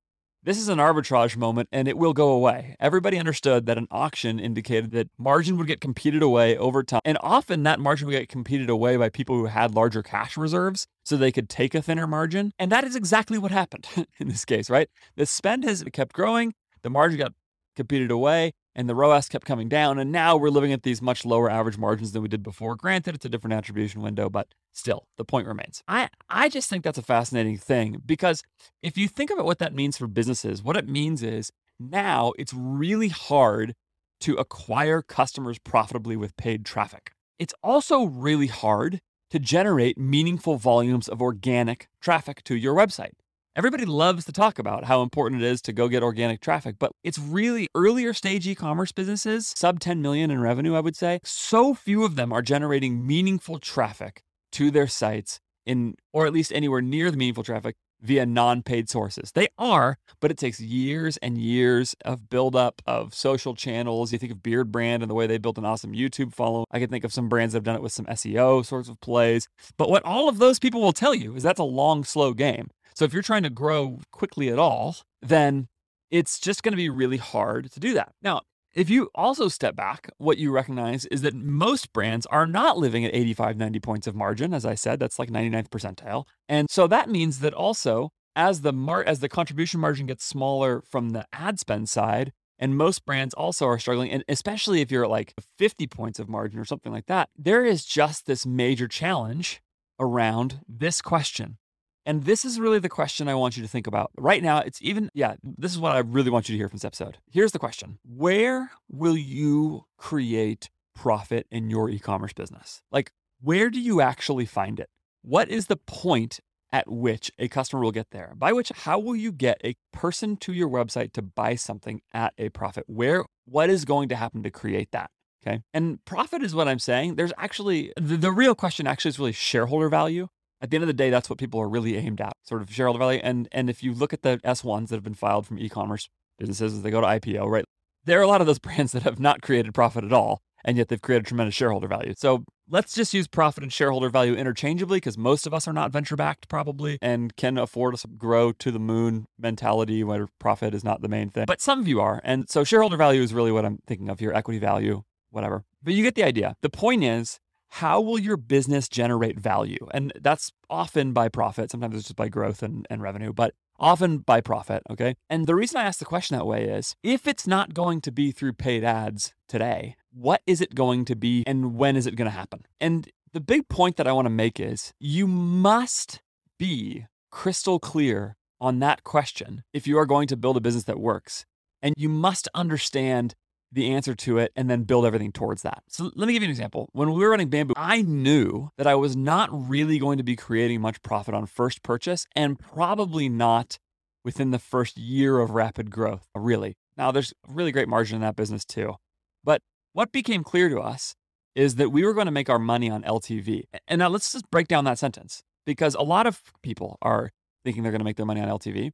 this 0.43 0.57
is 0.57 0.69
an 0.69 0.79
arbitrage 0.79 1.37
moment 1.37 1.69
and 1.71 1.87
it 1.87 1.97
will 1.97 2.13
go 2.13 2.31
away. 2.31 2.75
Everybody 2.79 3.19
understood 3.19 3.67
that 3.67 3.77
an 3.77 3.87
auction 3.91 4.39
indicated 4.39 4.91
that 4.91 5.09
margin 5.17 5.57
would 5.57 5.67
get 5.67 5.81
competed 5.81 6.23
away 6.23 6.57
over 6.57 6.83
time. 6.83 7.01
And 7.05 7.17
often 7.21 7.63
that 7.63 7.79
margin 7.79 8.07
would 8.07 8.13
get 8.13 8.29
competed 8.29 8.69
away 8.69 8.97
by 8.97 9.09
people 9.09 9.35
who 9.35 9.45
had 9.45 9.75
larger 9.75 10.01
cash 10.01 10.37
reserves 10.37 10.87
so 11.03 11.15
they 11.15 11.31
could 11.31 11.47
take 11.47 11.75
a 11.75 11.81
thinner 11.81 12.07
margin. 12.07 12.53
And 12.57 12.71
that 12.71 12.83
is 12.83 12.95
exactly 12.95 13.37
what 13.37 13.51
happened 13.51 13.87
in 14.19 14.29
this 14.29 14.45
case, 14.45 14.69
right? 14.69 14.89
The 15.15 15.25
spend 15.25 15.63
has 15.63 15.83
kept 15.93 16.13
growing, 16.13 16.53
the 16.81 16.89
margin 16.89 17.19
got 17.19 17.33
competed 17.75 18.09
away. 18.09 18.53
And 18.75 18.87
the 18.87 18.95
ROAS 18.95 19.29
kept 19.29 19.45
coming 19.45 19.69
down. 19.69 19.99
And 19.99 20.11
now 20.11 20.37
we're 20.37 20.49
living 20.49 20.73
at 20.73 20.83
these 20.83 21.01
much 21.01 21.25
lower 21.25 21.49
average 21.49 21.77
margins 21.77 22.11
than 22.11 22.21
we 22.21 22.27
did 22.27 22.43
before. 22.43 22.75
Granted, 22.75 23.15
it's 23.15 23.25
a 23.25 23.29
different 23.29 23.53
attribution 23.53 24.01
window, 24.01 24.29
but 24.29 24.47
still, 24.71 25.07
the 25.17 25.25
point 25.25 25.47
remains. 25.47 25.83
I, 25.87 26.09
I 26.29 26.49
just 26.49 26.69
think 26.69 26.83
that's 26.83 26.97
a 26.97 27.03
fascinating 27.03 27.57
thing 27.57 28.01
because 28.05 28.43
if 28.81 28.97
you 28.97 29.07
think 29.07 29.29
about 29.29 29.45
what 29.45 29.59
that 29.59 29.73
means 29.73 29.97
for 29.97 30.07
businesses, 30.07 30.63
what 30.63 30.77
it 30.77 30.87
means 30.87 31.23
is 31.23 31.51
now 31.79 32.33
it's 32.37 32.53
really 32.53 33.09
hard 33.09 33.75
to 34.21 34.35
acquire 34.35 35.01
customers 35.01 35.57
profitably 35.59 36.15
with 36.15 36.37
paid 36.37 36.63
traffic. 36.63 37.11
It's 37.39 37.55
also 37.63 38.03
really 38.03 38.47
hard 38.47 39.01
to 39.31 39.39
generate 39.39 39.97
meaningful 39.97 40.57
volumes 40.57 41.07
of 41.07 41.21
organic 41.21 41.87
traffic 42.01 42.43
to 42.43 42.55
your 42.55 42.75
website. 42.75 43.13
Everybody 43.53 43.83
loves 43.83 44.23
to 44.25 44.31
talk 44.31 44.59
about 44.59 44.85
how 44.85 45.01
important 45.01 45.41
it 45.41 45.45
is 45.45 45.61
to 45.63 45.73
go 45.73 45.89
get 45.89 46.03
organic 46.03 46.39
traffic, 46.39 46.77
but 46.79 46.93
it's 47.03 47.19
really 47.19 47.67
earlier 47.75 48.13
stage 48.13 48.47
e 48.47 48.55
commerce 48.55 48.93
businesses, 48.93 49.51
sub 49.57 49.81
10 49.81 50.01
million 50.01 50.31
in 50.31 50.39
revenue, 50.39 50.73
I 50.73 50.79
would 50.79 50.95
say. 50.95 51.19
So 51.25 51.73
few 51.73 52.05
of 52.05 52.15
them 52.15 52.31
are 52.31 52.41
generating 52.41 53.05
meaningful 53.05 53.59
traffic 53.59 54.23
to 54.53 54.71
their 54.71 54.87
sites 54.87 55.41
in, 55.65 55.95
or 56.13 56.25
at 56.25 56.31
least 56.31 56.53
anywhere 56.53 56.81
near 56.81 57.11
the 57.11 57.17
meaningful 57.17 57.43
traffic 57.43 57.75
via 58.01 58.25
non-paid 58.25 58.89
sources. 58.89 59.33
They 59.33 59.49
are, 59.57 59.97
but 60.21 60.31
it 60.31 60.37
takes 60.37 60.61
years 60.61 61.17
and 61.17 61.37
years 61.37 61.93
of 62.05 62.29
buildup 62.29 62.81
of 62.87 63.13
social 63.13 63.53
channels. 63.53 64.13
You 64.13 64.17
think 64.17 64.31
of 64.31 64.37
Beardbrand 64.37 65.01
and 65.01 65.09
the 65.09 65.13
way 65.13 65.27
they 65.27 65.37
built 65.37 65.57
an 65.57 65.65
awesome 65.65 65.91
YouTube 65.91 66.33
follow. 66.33 66.63
I 66.71 66.79
can 66.79 66.89
think 66.89 67.03
of 67.03 67.11
some 67.11 67.27
brands 67.27 67.51
that 67.51 67.57
have 67.57 67.65
done 67.65 67.75
it 67.75 67.81
with 67.81 67.91
some 67.91 68.05
SEO 68.05 68.65
sorts 68.65 68.87
of 68.87 69.01
plays. 69.01 69.49
But 69.77 69.89
what 69.89 70.05
all 70.05 70.29
of 70.29 70.37
those 70.37 70.57
people 70.57 70.79
will 70.79 70.93
tell 70.93 71.13
you 71.13 71.35
is 71.35 71.43
that's 71.43 71.59
a 71.59 71.65
long, 71.65 72.05
slow 72.05 72.33
game. 72.33 72.69
So 72.95 73.05
if 73.05 73.13
you're 73.13 73.21
trying 73.21 73.43
to 73.43 73.49
grow 73.49 73.99
quickly 74.11 74.49
at 74.49 74.59
all, 74.59 74.97
then 75.21 75.67
it's 76.09 76.39
just 76.39 76.63
going 76.63 76.73
to 76.73 76.77
be 76.77 76.89
really 76.89 77.17
hard 77.17 77.71
to 77.71 77.79
do 77.79 77.93
that. 77.93 78.13
Now, 78.21 78.41
if 78.73 78.89
you 78.89 79.09
also 79.15 79.49
step 79.49 79.75
back, 79.75 80.09
what 80.17 80.37
you 80.37 80.51
recognize 80.51 81.05
is 81.05 81.21
that 81.23 81.35
most 81.35 81.91
brands 81.91 82.25
are 82.27 82.47
not 82.47 82.77
living 82.77 83.03
at 83.03 83.13
85, 83.13 83.57
90 83.57 83.79
points 83.79 84.07
of 84.07 84.15
margin. 84.15 84.53
As 84.53 84.65
I 84.65 84.75
said, 84.75 84.99
that's 84.99 85.19
like 85.19 85.29
99th 85.29 85.69
percentile. 85.69 86.25
And 86.47 86.69
so 86.69 86.87
that 86.87 87.09
means 87.09 87.39
that 87.39 87.53
also 87.53 88.11
as 88.35 88.61
the 88.61 88.71
mar- 88.71 89.03
as 89.03 89.19
the 89.19 89.27
contribution 89.27 89.79
margin 89.79 90.05
gets 90.05 90.23
smaller 90.23 90.81
from 90.89 91.09
the 91.09 91.25
ad 91.33 91.59
spend 91.59 91.89
side, 91.89 92.31
and 92.57 92.77
most 92.77 93.05
brands 93.05 93.33
also 93.33 93.65
are 93.65 93.79
struggling, 93.79 94.11
and 94.11 94.23
especially 94.29 94.81
if 94.81 94.91
you're 94.91 95.03
at 95.03 95.09
like 95.09 95.33
50 95.57 95.87
points 95.87 96.19
of 96.19 96.29
margin 96.29 96.59
or 96.59 96.65
something 96.65 96.91
like 96.91 97.07
that, 97.07 97.29
there 97.35 97.65
is 97.65 97.83
just 97.83 98.25
this 98.25 98.45
major 98.45 98.87
challenge 98.87 99.61
around 99.99 100.61
this 100.67 101.01
question. 101.01 101.57
And 102.05 102.23
this 102.23 102.45
is 102.45 102.59
really 102.59 102.79
the 102.79 102.89
question 102.89 103.27
I 103.27 103.35
want 103.35 103.57
you 103.57 103.63
to 103.63 103.69
think 103.69 103.87
about. 103.87 104.11
Right 104.17 104.41
now, 104.41 104.59
it's 104.59 104.81
even, 104.81 105.09
yeah, 105.13 105.35
this 105.43 105.71
is 105.71 105.79
what 105.79 105.95
I 105.95 105.99
really 105.99 106.31
want 106.31 106.49
you 106.49 106.53
to 106.53 106.57
hear 106.57 106.67
from 106.67 106.77
this 106.77 106.85
episode. 106.85 107.17
Here's 107.31 107.51
the 107.51 107.59
question 107.59 107.99
Where 108.03 108.71
will 108.89 109.17
you 109.17 109.85
create 109.97 110.69
profit 110.95 111.47
in 111.51 111.69
your 111.69 111.89
e 111.89 111.99
commerce 111.99 112.33
business? 112.33 112.81
Like, 112.91 113.11
where 113.39 113.69
do 113.69 113.79
you 113.79 114.01
actually 114.01 114.45
find 114.45 114.79
it? 114.79 114.89
What 115.21 115.49
is 115.49 115.67
the 115.67 115.77
point 115.77 116.39
at 116.71 116.89
which 116.89 117.31
a 117.37 117.47
customer 117.47 117.81
will 117.81 117.91
get 117.91 118.11
there? 118.11 118.33
By 118.35 118.53
which, 118.53 118.69
how 118.69 118.97
will 118.97 119.15
you 119.15 119.31
get 119.31 119.61
a 119.63 119.75
person 119.91 120.37
to 120.37 120.53
your 120.53 120.69
website 120.69 121.13
to 121.13 121.21
buy 121.21 121.55
something 121.55 122.01
at 122.13 122.33
a 122.37 122.49
profit? 122.49 122.85
Where, 122.87 123.25
what 123.45 123.69
is 123.69 123.85
going 123.85 124.09
to 124.09 124.15
happen 124.15 124.41
to 124.43 124.49
create 124.49 124.91
that? 124.91 125.11
Okay. 125.45 125.61
And 125.73 126.03
profit 126.05 126.43
is 126.43 126.53
what 126.53 126.67
I'm 126.67 126.79
saying. 126.79 127.15
There's 127.15 127.33
actually, 127.37 127.93
the, 127.95 128.15
the 128.15 128.31
real 128.31 128.55
question 128.55 128.85
actually 128.85 129.09
is 129.09 129.19
really 129.19 129.31
shareholder 129.31 129.89
value 129.89 130.27
at 130.61 130.69
the 130.69 130.77
end 130.77 130.83
of 130.83 130.87
the 130.87 130.93
day, 130.93 131.09
that's 131.09 131.29
what 131.29 131.39
people 131.39 131.59
are 131.59 131.69
really 131.69 131.97
aimed 131.97 132.21
at, 132.21 132.33
sort 132.43 132.61
of 132.61 132.71
shareholder 132.73 132.99
value. 132.99 133.19
And 133.23 133.47
and 133.51 133.69
if 133.69 133.83
you 133.83 133.93
look 133.93 134.13
at 134.13 134.21
the 134.21 134.37
S1s 134.39 134.89
that 134.89 134.95
have 134.95 135.03
been 135.03 135.13
filed 135.13 135.47
from 135.47 135.59
e-commerce 135.59 136.09
businesses 136.37 136.73
as 136.73 136.81
they 136.81 136.91
go 136.91 137.01
to 137.01 137.07
IPO, 137.07 137.47
right? 137.47 137.65
There 138.05 138.19
are 138.19 138.23
a 138.23 138.27
lot 138.27 138.41
of 138.41 138.47
those 138.47 138.59
brands 138.67 138.91
that 138.93 139.03
have 139.03 139.19
not 139.19 139.41
created 139.41 139.73
profit 139.73 140.03
at 140.03 140.13
all, 140.13 140.41
and 140.63 140.77
yet 140.77 140.87
they've 140.87 141.01
created 141.01 141.25
tremendous 141.25 141.55
shareholder 141.55 141.87
value. 141.87 142.13
So 142.17 142.43
let's 142.69 142.93
just 142.93 143.13
use 143.13 143.27
profit 143.27 143.63
and 143.63 143.73
shareholder 143.73 144.09
value 144.09 144.33
interchangeably 144.33 144.97
because 144.97 145.17
most 145.17 145.45
of 145.45 145.53
us 145.53 145.67
are 145.67 145.73
not 145.73 145.91
venture 145.91 146.15
backed 146.15 146.47
probably 146.47 146.97
and 147.01 147.35
can 147.35 147.57
afford 147.57 147.97
to 147.97 148.07
grow 148.07 148.51
to 148.53 148.71
the 148.71 148.79
moon 148.79 149.25
mentality 149.37 150.03
where 150.03 150.27
profit 150.39 150.73
is 150.73 150.83
not 150.83 151.01
the 151.01 151.09
main 151.09 151.29
thing. 151.29 151.45
But 151.47 151.61
some 151.61 151.79
of 151.79 151.87
you 151.87 152.01
are. 152.01 152.21
And 152.23 152.49
so 152.49 152.63
shareholder 152.63 152.97
value 152.97 153.21
is 153.21 153.33
really 153.33 153.51
what 153.51 153.65
I'm 153.65 153.79
thinking 153.87 154.09
of 154.09 154.19
here, 154.19 154.31
equity 154.31 154.59
value, 154.59 155.03
whatever. 155.29 155.63
But 155.83 155.93
you 155.93 156.03
get 156.03 156.15
the 156.15 156.23
idea. 156.23 156.55
The 156.61 156.69
point 156.69 157.03
is 157.03 157.39
how 157.75 158.01
will 158.01 158.19
your 158.19 158.35
business 158.35 158.89
generate 158.89 159.39
value? 159.39 159.87
And 159.93 160.11
that's 160.19 160.51
often 160.69 161.13
by 161.13 161.29
profit. 161.29 161.71
Sometimes 161.71 161.95
it's 161.95 162.03
just 162.03 162.17
by 162.17 162.27
growth 162.27 162.61
and, 162.61 162.85
and 162.89 163.01
revenue, 163.01 163.31
but 163.31 163.53
often 163.79 164.17
by 164.17 164.41
profit. 164.41 164.83
Okay. 164.89 165.15
And 165.29 165.47
the 165.47 165.55
reason 165.55 165.79
I 165.79 165.83
ask 165.83 165.97
the 165.97 166.05
question 166.05 166.37
that 166.37 166.45
way 166.45 166.65
is 166.65 166.95
if 167.01 167.25
it's 167.27 167.47
not 167.47 167.73
going 167.73 168.01
to 168.01 168.11
be 168.11 168.31
through 168.31 168.53
paid 168.53 168.83
ads 168.83 169.33
today, 169.47 169.95
what 170.11 170.41
is 170.45 170.59
it 170.59 170.75
going 170.75 171.05
to 171.05 171.15
be 171.15 171.45
and 171.47 171.75
when 171.75 171.95
is 171.95 172.05
it 172.05 172.17
going 172.17 172.29
to 172.29 172.37
happen? 172.37 172.65
And 172.81 173.09
the 173.31 173.39
big 173.39 173.69
point 173.69 173.95
that 173.95 174.07
I 174.07 174.11
want 174.11 174.25
to 174.25 174.29
make 174.29 174.59
is 174.59 174.93
you 174.99 175.25
must 175.25 176.21
be 176.59 177.07
crystal 177.31 177.79
clear 177.79 178.35
on 178.59 178.79
that 178.79 179.05
question 179.05 179.63
if 179.71 179.87
you 179.87 179.97
are 179.97 180.05
going 180.05 180.27
to 180.27 180.35
build 180.35 180.57
a 180.57 180.61
business 180.61 180.83
that 180.83 180.99
works. 180.99 181.45
And 181.81 181.95
you 181.97 182.09
must 182.09 182.49
understand 182.53 183.33
the 183.71 183.91
answer 183.91 184.13
to 184.13 184.37
it 184.37 184.51
and 184.55 184.69
then 184.69 184.83
build 184.83 185.05
everything 185.05 185.31
towards 185.31 185.61
that. 185.61 185.83
So 185.87 186.11
let 186.15 186.27
me 186.27 186.33
give 186.33 186.41
you 186.41 186.47
an 186.47 186.51
example. 186.51 186.89
When 186.91 187.11
we 187.13 187.19
were 187.19 187.29
running 187.29 187.49
Bamboo, 187.49 187.73
I 187.77 188.01
knew 188.01 188.69
that 188.77 188.87
I 188.87 188.95
was 188.95 189.15
not 189.15 189.49
really 189.51 189.97
going 189.97 190.17
to 190.17 190.23
be 190.23 190.35
creating 190.35 190.81
much 190.81 191.01
profit 191.01 191.33
on 191.33 191.45
first 191.45 191.81
purchase 191.83 192.25
and 192.35 192.59
probably 192.59 193.29
not 193.29 193.79
within 194.23 194.51
the 194.51 194.59
first 194.59 194.97
year 194.97 195.39
of 195.39 195.51
rapid 195.51 195.89
growth, 195.89 196.27
really. 196.35 196.75
Now, 196.97 197.11
there's 197.11 197.33
really 197.47 197.71
great 197.71 197.87
margin 197.87 198.15
in 198.15 198.21
that 198.21 198.35
business 198.35 198.65
too. 198.65 198.95
But 199.43 199.61
what 199.93 200.11
became 200.11 200.43
clear 200.43 200.69
to 200.69 200.79
us 200.79 201.15
is 201.55 201.75
that 201.75 201.89
we 201.89 202.05
were 202.05 202.13
going 202.13 202.25
to 202.25 202.31
make 202.31 202.49
our 202.49 202.59
money 202.59 202.89
on 202.89 203.03
LTV. 203.03 203.63
And 203.87 203.99
now 203.99 204.09
let's 204.09 204.31
just 204.31 204.49
break 204.51 204.67
down 204.67 204.85
that 204.85 204.99
sentence 204.99 205.43
because 205.65 205.95
a 205.95 206.01
lot 206.01 206.27
of 206.27 206.41
people 206.61 206.97
are 207.01 207.31
thinking 207.63 207.83
they're 207.83 207.91
going 207.91 207.99
to 207.99 208.05
make 208.05 208.17
their 208.17 208.25
money 208.25 208.41
on 208.41 208.47
LTV. 208.47 208.91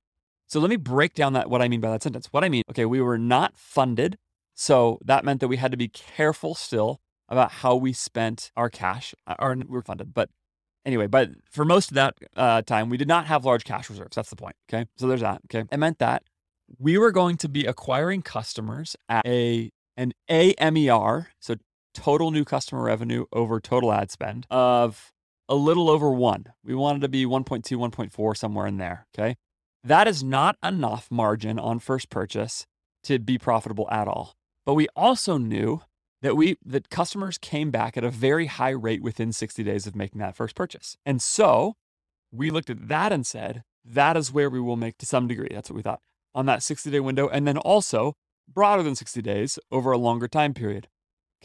So 0.47 0.59
let 0.59 0.69
me 0.69 0.75
break 0.77 1.13
down 1.13 1.33
that 1.33 1.49
what 1.49 1.61
I 1.61 1.67
mean 1.67 1.81
by 1.81 1.91
that 1.91 2.03
sentence. 2.03 2.27
What 2.31 2.43
I 2.43 2.49
mean, 2.49 2.63
okay, 2.71 2.85
we 2.85 3.01
were 3.01 3.17
not 3.17 3.57
funded 3.57 4.17
so 4.59 4.97
that 5.05 5.23
meant 5.23 5.39
that 5.39 5.47
we 5.47 5.57
had 5.57 5.71
to 5.71 5.77
be 5.77 5.87
careful 5.87 6.55
still 6.55 6.99
about 7.29 7.51
how 7.51 7.75
we 7.75 7.93
spent 7.93 8.51
our 8.57 8.69
cash. 8.69 9.13
Uh, 9.27 9.35
or 9.37 9.55
we 9.55 9.63
were 9.67 9.83
funded, 9.83 10.15
but 10.15 10.29
anyway, 10.83 11.05
but 11.05 11.29
for 11.51 11.63
most 11.63 11.91
of 11.91 11.95
that 11.95 12.15
uh, 12.35 12.63
time, 12.63 12.89
we 12.89 12.97
did 12.97 13.07
not 13.07 13.27
have 13.27 13.45
large 13.45 13.63
cash 13.63 13.87
reserves. 13.87 14.15
That's 14.15 14.31
the 14.31 14.35
point. 14.35 14.55
Okay, 14.67 14.87
so 14.97 15.07
there's 15.07 15.21
that. 15.21 15.41
Okay, 15.45 15.67
it 15.71 15.77
meant 15.77 15.99
that 15.99 16.23
we 16.79 16.97
were 16.97 17.11
going 17.11 17.37
to 17.37 17.47
be 17.47 17.65
acquiring 17.65 18.23
customers 18.23 18.95
at 19.07 19.25
a 19.27 19.69
an 19.95 20.13
AMER, 20.27 21.29
so 21.39 21.55
total 21.93 22.31
new 22.31 22.43
customer 22.43 22.83
revenue 22.83 23.25
over 23.31 23.59
total 23.59 23.91
ad 23.91 24.09
spend 24.09 24.47
of 24.49 25.11
a 25.47 25.55
little 25.55 25.89
over 25.89 26.11
one. 26.11 26.45
We 26.63 26.75
wanted 26.75 27.01
to 27.01 27.09
be 27.09 27.25
1.2, 27.25 27.63
1.4, 27.63 28.37
somewhere 28.37 28.67
in 28.67 28.77
there. 28.77 29.07
Okay. 29.17 29.37
That 29.83 30.07
is 30.07 30.23
not 30.23 30.57
enough 30.63 31.07
margin 31.09 31.57
on 31.57 31.79
first 31.79 32.09
purchase 32.09 32.65
to 33.03 33.19
be 33.19 33.37
profitable 33.37 33.89
at 33.89 34.07
all. 34.07 34.35
But 34.67 34.73
we 34.73 34.89
also 34.97 35.37
knew 35.37 35.79
that 36.21 36.35
we 36.35 36.57
that 36.65 36.89
customers 36.89 37.37
came 37.37 37.71
back 37.71 37.95
at 37.95 38.03
a 38.03 38.09
very 38.09 38.47
high 38.47 38.71
rate 38.71 39.01
within 39.01 39.31
60 39.31 39.63
days 39.63 39.87
of 39.87 39.95
making 39.95 40.19
that 40.19 40.35
first 40.35 40.55
purchase. 40.55 40.97
And 41.05 41.21
so 41.21 41.77
we 42.33 42.51
looked 42.51 42.69
at 42.69 42.89
that 42.89 43.13
and 43.13 43.25
said, 43.25 43.63
that 43.85 44.17
is 44.17 44.33
where 44.33 44.49
we 44.49 44.59
will 44.59 44.75
make 44.75 44.97
to 44.97 45.05
some 45.05 45.25
degree. 45.25 45.47
That's 45.49 45.69
what 45.69 45.77
we 45.77 45.83
thought 45.83 46.01
on 46.35 46.47
that 46.47 46.63
60 46.63 46.91
day 46.91 46.99
window. 46.99 47.29
And 47.29 47.47
then 47.47 47.57
also 47.57 48.15
broader 48.45 48.83
than 48.83 48.95
60 48.95 49.21
days 49.21 49.57
over 49.71 49.93
a 49.93 49.97
longer 49.97 50.27
time 50.27 50.53
period. 50.53 50.89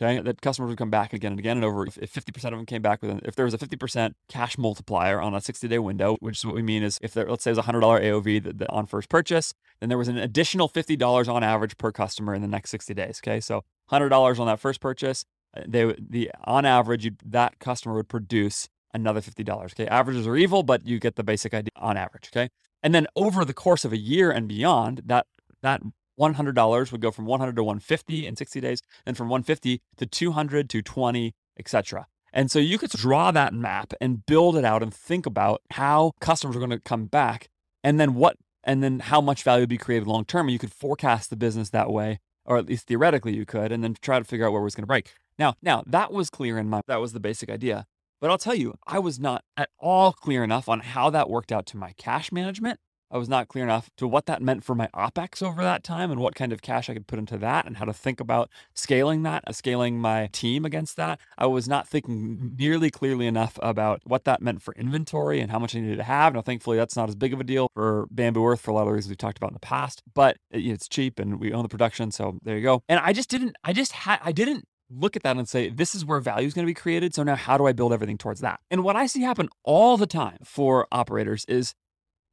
Okay, 0.01 0.21
that 0.23 0.41
customers 0.41 0.71
would 0.71 0.79
come 0.79 0.91
back 0.91 1.13
again 1.13 1.33
and 1.33 1.39
again, 1.39 1.59
and 1.59 1.67
over 1.67 1.85
if 1.85 1.97
50% 1.97 2.35
of 2.45 2.53
them 2.53 2.65
came 2.65 2.81
back 2.81 3.03
with, 3.03 3.21
if 3.25 3.35
there 3.37 3.45
was 3.45 3.53
a 3.53 3.59
50% 3.59 4.15
cash 4.27 4.57
multiplier 4.57 5.21
on 5.21 5.35
a 5.35 5.39
60-day 5.39 5.79
window, 5.79 6.17
which 6.21 6.39
is 6.39 6.47
what 6.47 6.55
we 6.55 6.63
mean 6.63 6.83
is 6.83 6.99
if 7.03 7.13
there, 7.13 7.29
let's 7.29 7.45
say, 7.45 7.53
there's 7.53 7.67
a 7.67 7.71
$100 7.71 7.83
AOV 7.83 8.67
on 8.71 8.87
first 8.87 9.11
purchase, 9.11 9.53
then 9.81 9.91
there 9.91 9.99
was 9.99 10.09
an 10.09 10.17
additional 10.17 10.67
$50 10.67 11.29
on 11.29 11.45
average 11.45 11.77
per 11.77 11.93
customer 11.93 12.35
in 12.35 12.41
the 12.41 12.49
next 12.49 12.71
60 12.71 12.95
days. 12.95 13.21
Okay, 13.23 13.39
so 13.39 13.65
$100 13.91 14.39
on 14.39 14.47
that 14.47 14.61
first 14.61 14.81
purchase, 14.81 15.27
uh, 15.55 15.63
they 15.69 15.95
the 15.99 16.31
on 16.45 16.65
average 16.65 17.11
that 17.23 17.59
customer 17.59 17.95
would 17.95 18.09
produce 18.09 18.71
another 18.95 19.21
$50. 19.21 19.65
Okay, 19.65 19.87
averages 19.87 20.27
are 20.27 20.37
evil, 20.37 20.63
but 20.63 20.87
you 20.87 20.99
get 20.99 21.17
the 21.17 21.25
basic 21.25 21.53
idea 21.53 21.73
on 21.77 21.99
average. 21.99 22.31
Okay, 22.35 22.49
and 22.83 22.95
then 22.95 23.07
over 23.15 23.45
the 23.45 23.53
course 23.53 23.85
of 23.85 23.93
a 23.93 23.99
year 23.99 24.31
and 24.31 24.49
beyond, 24.49 25.03
that 25.05 25.27
that 25.63 25.83
$100 26.19 26.93
would 26.93 27.01
go 27.01 27.11
from 27.11 27.27
100 27.27 27.57
to 27.57 27.65
150 27.65 28.27
in 28.27 28.37
60 28.37 28.61
days, 28.61 28.83
then 29.05 29.15
from 29.15 29.29
150 29.29 29.81
to 29.97 30.07
200 30.07 30.71
to 30.71 30.83
20, 30.83 31.35
etc. 31.59 32.07
And 32.33 32.51
so 32.51 32.59
you 32.59 32.79
could 32.79 32.91
draw 32.91 33.31
that 33.31 33.53
map 33.53 33.93
and 34.01 34.25
build 34.25 34.57
it 34.57 34.65
out 34.65 34.83
and 34.83 34.93
think 34.93 35.27
about 35.27 35.63
how 35.73 36.13
customers 36.21 36.57
are 36.57 36.61
going 36.61 36.71
to 36.71 36.79
come 36.81 37.07
back 37.07 37.49
and 37.85 38.01
then 38.01 38.15
what 38.15 38.37
and 38.65 38.83
then 38.83 39.01
how 39.01 39.21
much 39.21 39.43
value 39.43 39.63
would 39.63 39.69
be 39.69 39.79
created 39.79 40.07
long 40.07 40.25
term. 40.25 40.47
And 40.47 40.53
you 40.53 40.59
could 40.59 40.73
forecast 40.73 41.31
the 41.31 41.37
business 41.37 41.71
that 41.71 41.91
way, 41.91 42.21
or 42.45 42.57
at 42.57 42.67
least 42.67 42.87
theoretically 42.87 43.35
you 43.35 43.45
could, 43.45 43.73
and 43.73 43.83
then 43.83 43.97
try 44.01 44.19
to 44.19 44.25
figure 44.25 44.47
out 44.47 44.53
where 44.53 44.61
it 44.61 44.65
was 44.65 44.75
going 44.75 44.85
to 44.85 44.89
break. 44.89 45.13
Now, 45.39 45.55
now 45.63 45.83
that 45.87 46.13
was 46.13 46.31
clear 46.31 46.59
in 46.59 46.69
my 46.69 46.81
that 46.87 47.01
was 47.01 47.13
the 47.13 47.21
basic 47.21 47.51
idea. 47.51 47.87
But 48.21 48.31
I'll 48.31 48.39
tell 48.39 48.55
you, 48.55 48.77
I 48.87 49.01
was 49.01 49.19
not 49.19 49.43
at 49.57 49.71
all 49.81 50.13
clear 50.13 50.45
enough 50.45 50.69
on 50.69 50.81
how 50.81 51.11
that 51.11 51.29
worked 51.29 51.51
out 51.51 51.67
to 51.67 51.77
my 51.77 51.93
cash 51.99 52.31
management 52.31 52.79
I 53.13 53.19
was 53.19 53.29
not 53.29 53.49
clear 53.49 53.63
enough 53.63 53.91
to 53.99 54.09
what 54.09 54.25
that 54.27 54.41
meant 54.41 54.65
for 54.65 54.75
my 54.75 54.89
OPEX 54.95 55.43
over 55.43 55.63
that 55.63 55.85
time 55.85 56.11
and 56.11 56.19
what 56.19 56.35
kind 56.35 56.51
of 56.51 56.63
cash 56.63 56.89
I 56.89 56.95
could 56.95 57.07
put 57.07 57.19
into 57.19 57.37
that 57.39 57.67
and 57.67 57.77
how 57.77 57.85
to 57.85 57.93
think 57.93 58.21
about 58.21 58.49
scaling 58.75 59.23
that, 59.25 59.45
uh, 59.47 59.53
scaling 59.53 60.01
my 60.01 60.29
team 60.33 60.65
against 60.65 60.97
that. 60.97 61.21
I 61.37 61.47
was 61.47 61.69
not 61.69 61.87
thinking 61.87 62.55
nearly 62.59 62.91
clearly 62.91 63.27
enough 63.27 63.59
about 63.63 64.01
what 64.05 64.25
that 64.25 64.41
meant 64.41 64.63
for 64.63 64.73
inventory 64.75 65.41
and 65.41 65.51
how 65.51 65.59
much 65.59 65.77
I 65.77 65.81
needed 65.81 65.99
to 65.99 66.05
have. 66.05 66.33
Now, 66.33 66.41
thankfully, 66.41 66.79
that's 66.79 66.97
not 66.97 67.11
as 67.11 67.15
big 67.15 67.35
of 67.35 67.41
a 67.41 67.45
deal 67.45 67.69
for 67.75 68.07
Bamboo 68.11 68.47
Earth 68.47 68.63
for 68.63 68.71
a 68.71 68.75
lot 68.75 68.87
of 68.87 68.95
reasons 68.95 69.11
we've 69.11 69.19
talked 69.19 69.37
about 69.37 69.51
in 69.51 69.55
the 69.55 69.61
past, 69.61 70.03
but 70.15 70.39
it's 70.51 70.89
cheap 70.89 71.19
and 71.19 71.39
we 71.39 71.53
own 71.53 71.63
the 71.63 71.69
production. 71.69 72.13
So 72.13 72.39
there 72.43 72.57
you 72.57 72.63
go. 72.63 72.83
And 72.89 72.99
I 72.99 73.13
just 73.13 73.29
didn't, 73.29 73.57
I 73.63 73.75
just 73.75 73.93
had, 73.93 74.21
I 74.25 74.33
didn't 74.33 74.67
look 74.89 75.17
at 75.17 75.23
that 75.23 75.37
and 75.37 75.49
say, 75.49 75.69
this 75.69 75.95
is 75.95 76.05
where 76.05 76.21
value 76.21 76.47
is 76.47 76.55
going 76.55 76.67
to 76.67 76.71
be 76.71 76.75
created. 76.75 77.15
So 77.15 77.23
now 77.23 77.37
how 77.37 77.59
do 77.59 77.67
I 77.67 77.73
build 77.73 77.93
everything 77.93 78.19
towards 78.19 78.41
that? 78.41 78.61
And 78.71 78.85
what 78.85 78.97
I 78.97 79.07
see 79.07 79.23
happen 79.23 79.49
all 79.65 79.97
the 79.97 80.07
time 80.07 80.39
for 80.45 80.87
operators 80.91 81.45
is 81.47 81.75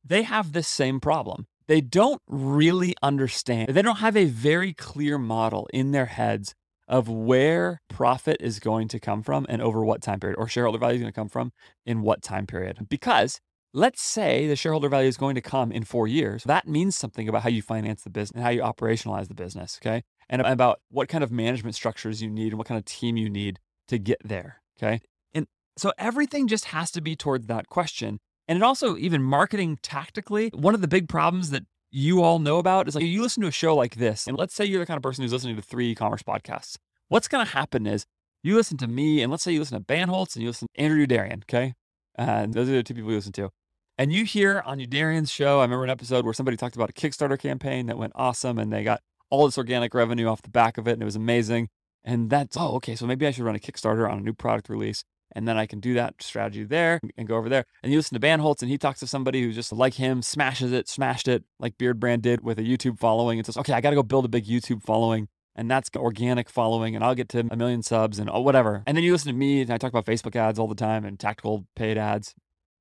they 0.10 0.24
have 0.24 0.52
this 0.52 0.68
same 0.68 1.00
problem. 1.00 1.48
They 1.68 1.82
don't 1.82 2.22
really 2.28 2.96
understand, 3.02 3.70
they 3.70 3.82
don't 3.82 3.98
have 3.98 4.18
a 4.18 4.26
very 4.26 4.74
clear 4.74 5.18
model 5.18 5.70
in 5.72 5.92
their 5.92 6.08
heads 6.08 6.56
of 6.88 7.08
where 7.08 7.80
profit 7.88 8.38
is 8.40 8.60
going 8.60 8.88
to 8.88 9.00
come 9.00 9.22
from 9.22 9.46
and 9.48 9.62
over 9.62 9.86
what 9.86 10.02
time 10.02 10.20
period, 10.20 10.38
or 10.40 10.48
shareholder 10.48 10.80
value 10.80 10.96
is 10.96 11.02
going 11.02 11.14
to 11.14 11.16
come 11.16 11.30
from 11.30 11.52
in 11.86 12.02
what 12.02 12.24
time 12.24 12.48
period. 12.48 12.88
Because 12.90 13.40
let's 13.74 14.02
say 14.02 14.48
the 14.48 14.56
shareholder 14.56 14.90
value 14.90 15.08
is 15.08 15.16
going 15.18 15.36
to 15.36 15.42
come 15.42 15.72
in 15.72 15.84
four 15.84 16.08
years, 16.08 16.44
that 16.46 16.68
means 16.68 16.96
something 16.96 17.30
about 17.30 17.44
how 17.44 17.50
you 17.50 17.62
finance 17.62 18.02
the 18.02 18.10
business 18.10 18.36
and 18.36 18.44
how 18.44 18.50
you 18.50 18.62
operationalize 18.62 19.28
the 19.28 19.36
business. 19.36 19.80
Okay. 19.86 20.04
And 20.28 20.42
about 20.42 20.80
what 20.90 21.08
kind 21.08 21.24
of 21.24 21.32
management 21.32 21.76
structures 21.76 22.22
you 22.22 22.30
need 22.30 22.50
and 22.50 22.58
what 22.58 22.68
kind 22.68 22.80
of 22.80 22.86
team 22.86 23.18
you 23.18 23.30
need 23.30 23.60
to 23.88 24.00
get 24.00 24.18
there. 24.24 24.62
Okay. 24.82 25.02
And 25.34 25.46
so 25.78 25.92
everything 26.00 26.48
just 26.48 26.66
has 26.66 26.90
to 26.92 27.02
be 27.02 27.16
towards 27.16 27.46
that 27.48 27.68
question. 27.68 28.20
And 28.50 28.58
it 28.58 28.64
also, 28.64 28.98
even 28.98 29.22
marketing 29.22 29.78
tactically, 29.84 30.50
one 30.56 30.74
of 30.74 30.82
the 30.82 30.88
big 30.88 31.08
problems 31.08 31.52
that 31.52 31.66
you 31.92 32.24
all 32.24 32.40
know 32.40 32.58
about 32.58 32.88
is 32.88 32.96
like 32.96 33.04
you 33.04 33.22
listen 33.22 33.42
to 33.42 33.48
a 33.48 33.52
show 33.52 33.76
like 33.76 33.96
this, 33.96 34.26
and 34.26 34.36
let's 34.36 34.56
say 34.56 34.66
you're 34.66 34.80
the 34.80 34.88
kind 34.88 34.98
of 34.98 35.04
person 35.04 35.22
who's 35.22 35.32
listening 35.32 35.56
to 35.56 35.62
three 35.62 35.92
e-commerce 35.92 36.24
podcasts. 36.24 36.78
What's 37.10 37.28
going 37.28 37.46
to 37.46 37.52
happen 37.52 37.86
is 37.86 38.08
you 38.42 38.56
listen 38.56 38.76
to 38.78 38.88
me, 38.88 39.22
and 39.22 39.30
let's 39.30 39.44
say 39.44 39.52
you 39.52 39.60
listen 39.60 39.78
to 39.78 39.86
Bandholz 39.86 40.36
and 40.36 40.42
you 40.42 40.50
listen 40.50 40.68
to 40.74 40.82
Andrew 40.82 41.06
Youderian, 41.06 41.44
okay? 41.44 41.76
And 42.16 42.56
those 42.56 42.68
are 42.68 42.72
the 42.72 42.82
two 42.82 42.96
people 42.96 43.12
you 43.12 43.18
listen 43.18 43.34
to. 43.34 43.52
And 44.00 44.12
you 44.12 44.26
hear 44.26 44.64
on 44.66 44.80
Youderian's 44.80 45.30
show, 45.30 45.60
I 45.60 45.64
remember 45.64 45.84
an 45.84 45.92
episode 45.92 46.26
where 46.26 46.34
somebody 46.34 46.58
talked 46.58 46.76
about 46.76 46.90
a 46.90 46.94
Kickstarter 46.94 47.38
campaign 47.38 47.86
that 47.86 48.00
went 48.00 48.14
awesome 48.16 48.58
and 48.58 48.74
they 48.74 48.84
got 48.84 49.02
all 49.30 49.46
this 49.46 49.60
organic 49.60 49.94
revenue 49.94 50.26
off 50.26 50.42
the 50.42 50.50
back 50.50 50.80
of 50.80 50.88
it, 50.88 50.94
and 50.94 51.04
it 51.04 51.06
was 51.06 51.16
amazing. 51.16 51.70
And 52.04 52.32
that's, 52.32 52.58
oh, 52.58 52.78
okay, 52.78 52.96
so 52.96 53.06
maybe 53.06 53.28
I 53.28 53.32
should 53.32 53.44
run 53.44 53.56
a 53.56 53.60
Kickstarter 53.60 54.12
on 54.12 54.18
a 54.18 54.22
new 54.22 54.34
product 54.34 54.70
release 54.70 55.04
and 55.34 55.48
then 55.48 55.58
I 55.58 55.66
can 55.66 55.80
do 55.80 55.94
that 55.94 56.16
strategy 56.22 56.64
there 56.64 57.00
and 57.18 57.28
go 57.28 57.36
over 57.36 57.50
there. 57.50 57.66
And 57.84 57.92
you 57.92 58.00
listen 58.00 58.20
to 58.20 58.26
Bandholz, 58.26 58.62
and 58.62 58.70
he 58.70 58.78
talks 58.78 59.00
to 59.00 59.08
somebody 59.08 59.42
who 59.42 59.52
just 59.52 59.72
like 59.72 59.96
him 59.96 60.22
smashes 60.22 60.72
it, 60.72 60.90
smashed 60.90 61.28
it 61.28 61.44
like 61.60 61.78
Beardbrand 61.78 62.22
did 62.22 62.42
with 62.44 62.60
a 62.60 62.64
YouTube 62.64 63.00
following. 63.00 63.40
And 63.40 63.46
says, 63.46 63.58
okay, 63.58 63.74
I 63.74 63.82
got 63.82 63.92
to 63.92 63.96
go 63.96 64.04
build 64.04 64.26
a 64.26 64.30
big 64.30 64.46
YouTube 64.46 64.84
following, 64.84 65.28
and 65.56 65.70
that's 65.70 65.90
organic 65.96 66.50
following, 66.50 66.96
and 66.96 67.04
I'll 67.04 67.16
get 67.16 67.30
to 67.30 67.48
a 67.50 67.56
million 67.56 67.84
subs 67.84 68.20
and 68.20 68.30
oh, 68.30 68.42
whatever. 68.42 68.84
And 68.88 68.96
then 68.96 69.04
you 69.04 69.12
listen 69.12 69.32
to 69.32 69.38
me, 69.38 69.62
and 69.62 69.72
I 69.72 69.78
talk 69.78 69.92
about 69.92 70.06
Facebook 70.06 70.36
ads 70.36 70.58
all 70.58 70.68
the 70.68 70.76
time 70.76 71.06
and 71.06 71.20
tactical 71.20 71.66
paid 71.76 71.98
ads, 71.98 72.34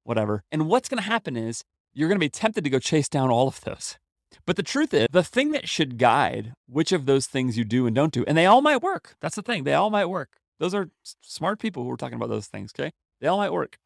whatever. 0.04 0.42
And 0.50 0.68
what's 0.68 0.88
going 0.88 1.02
to 1.02 1.08
happen 1.08 1.36
is 1.36 1.64
you're 1.92 2.08
going 2.08 2.18
to 2.18 2.24
be 2.24 2.30
tempted 2.30 2.64
to 2.64 2.70
go 2.70 2.78
chase 2.78 3.08
down 3.08 3.30
all 3.30 3.48
of 3.48 3.60
those. 3.62 3.98
But 4.46 4.56
the 4.56 4.62
truth 4.62 4.94
is, 4.94 5.08
the 5.10 5.22
thing 5.22 5.52
that 5.52 5.68
should 5.68 5.98
guide 5.98 6.52
which 6.66 6.92
of 6.92 7.06
those 7.06 7.26
things 7.26 7.58
you 7.58 7.64
do 7.64 7.86
and 7.86 7.94
don't 7.94 8.12
do, 8.12 8.24
and 8.26 8.36
they 8.36 8.46
all 8.46 8.60
might 8.60 8.82
work. 8.82 9.16
That's 9.20 9.36
the 9.36 9.42
thing. 9.42 9.64
They 9.64 9.74
all 9.74 9.90
might 9.90 10.06
work. 10.06 10.37
Those 10.58 10.74
are 10.74 10.90
smart 11.22 11.58
people 11.60 11.84
who 11.84 11.90
are 11.90 11.96
talking 11.96 12.16
about 12.16 12.28
those 12.28 12.46
things, 12.46 12.72
okay? 12.78 12.92
They 13.20 13.28
all 13.28 13.38
might 13.38 13.52
work. 13.52 13.78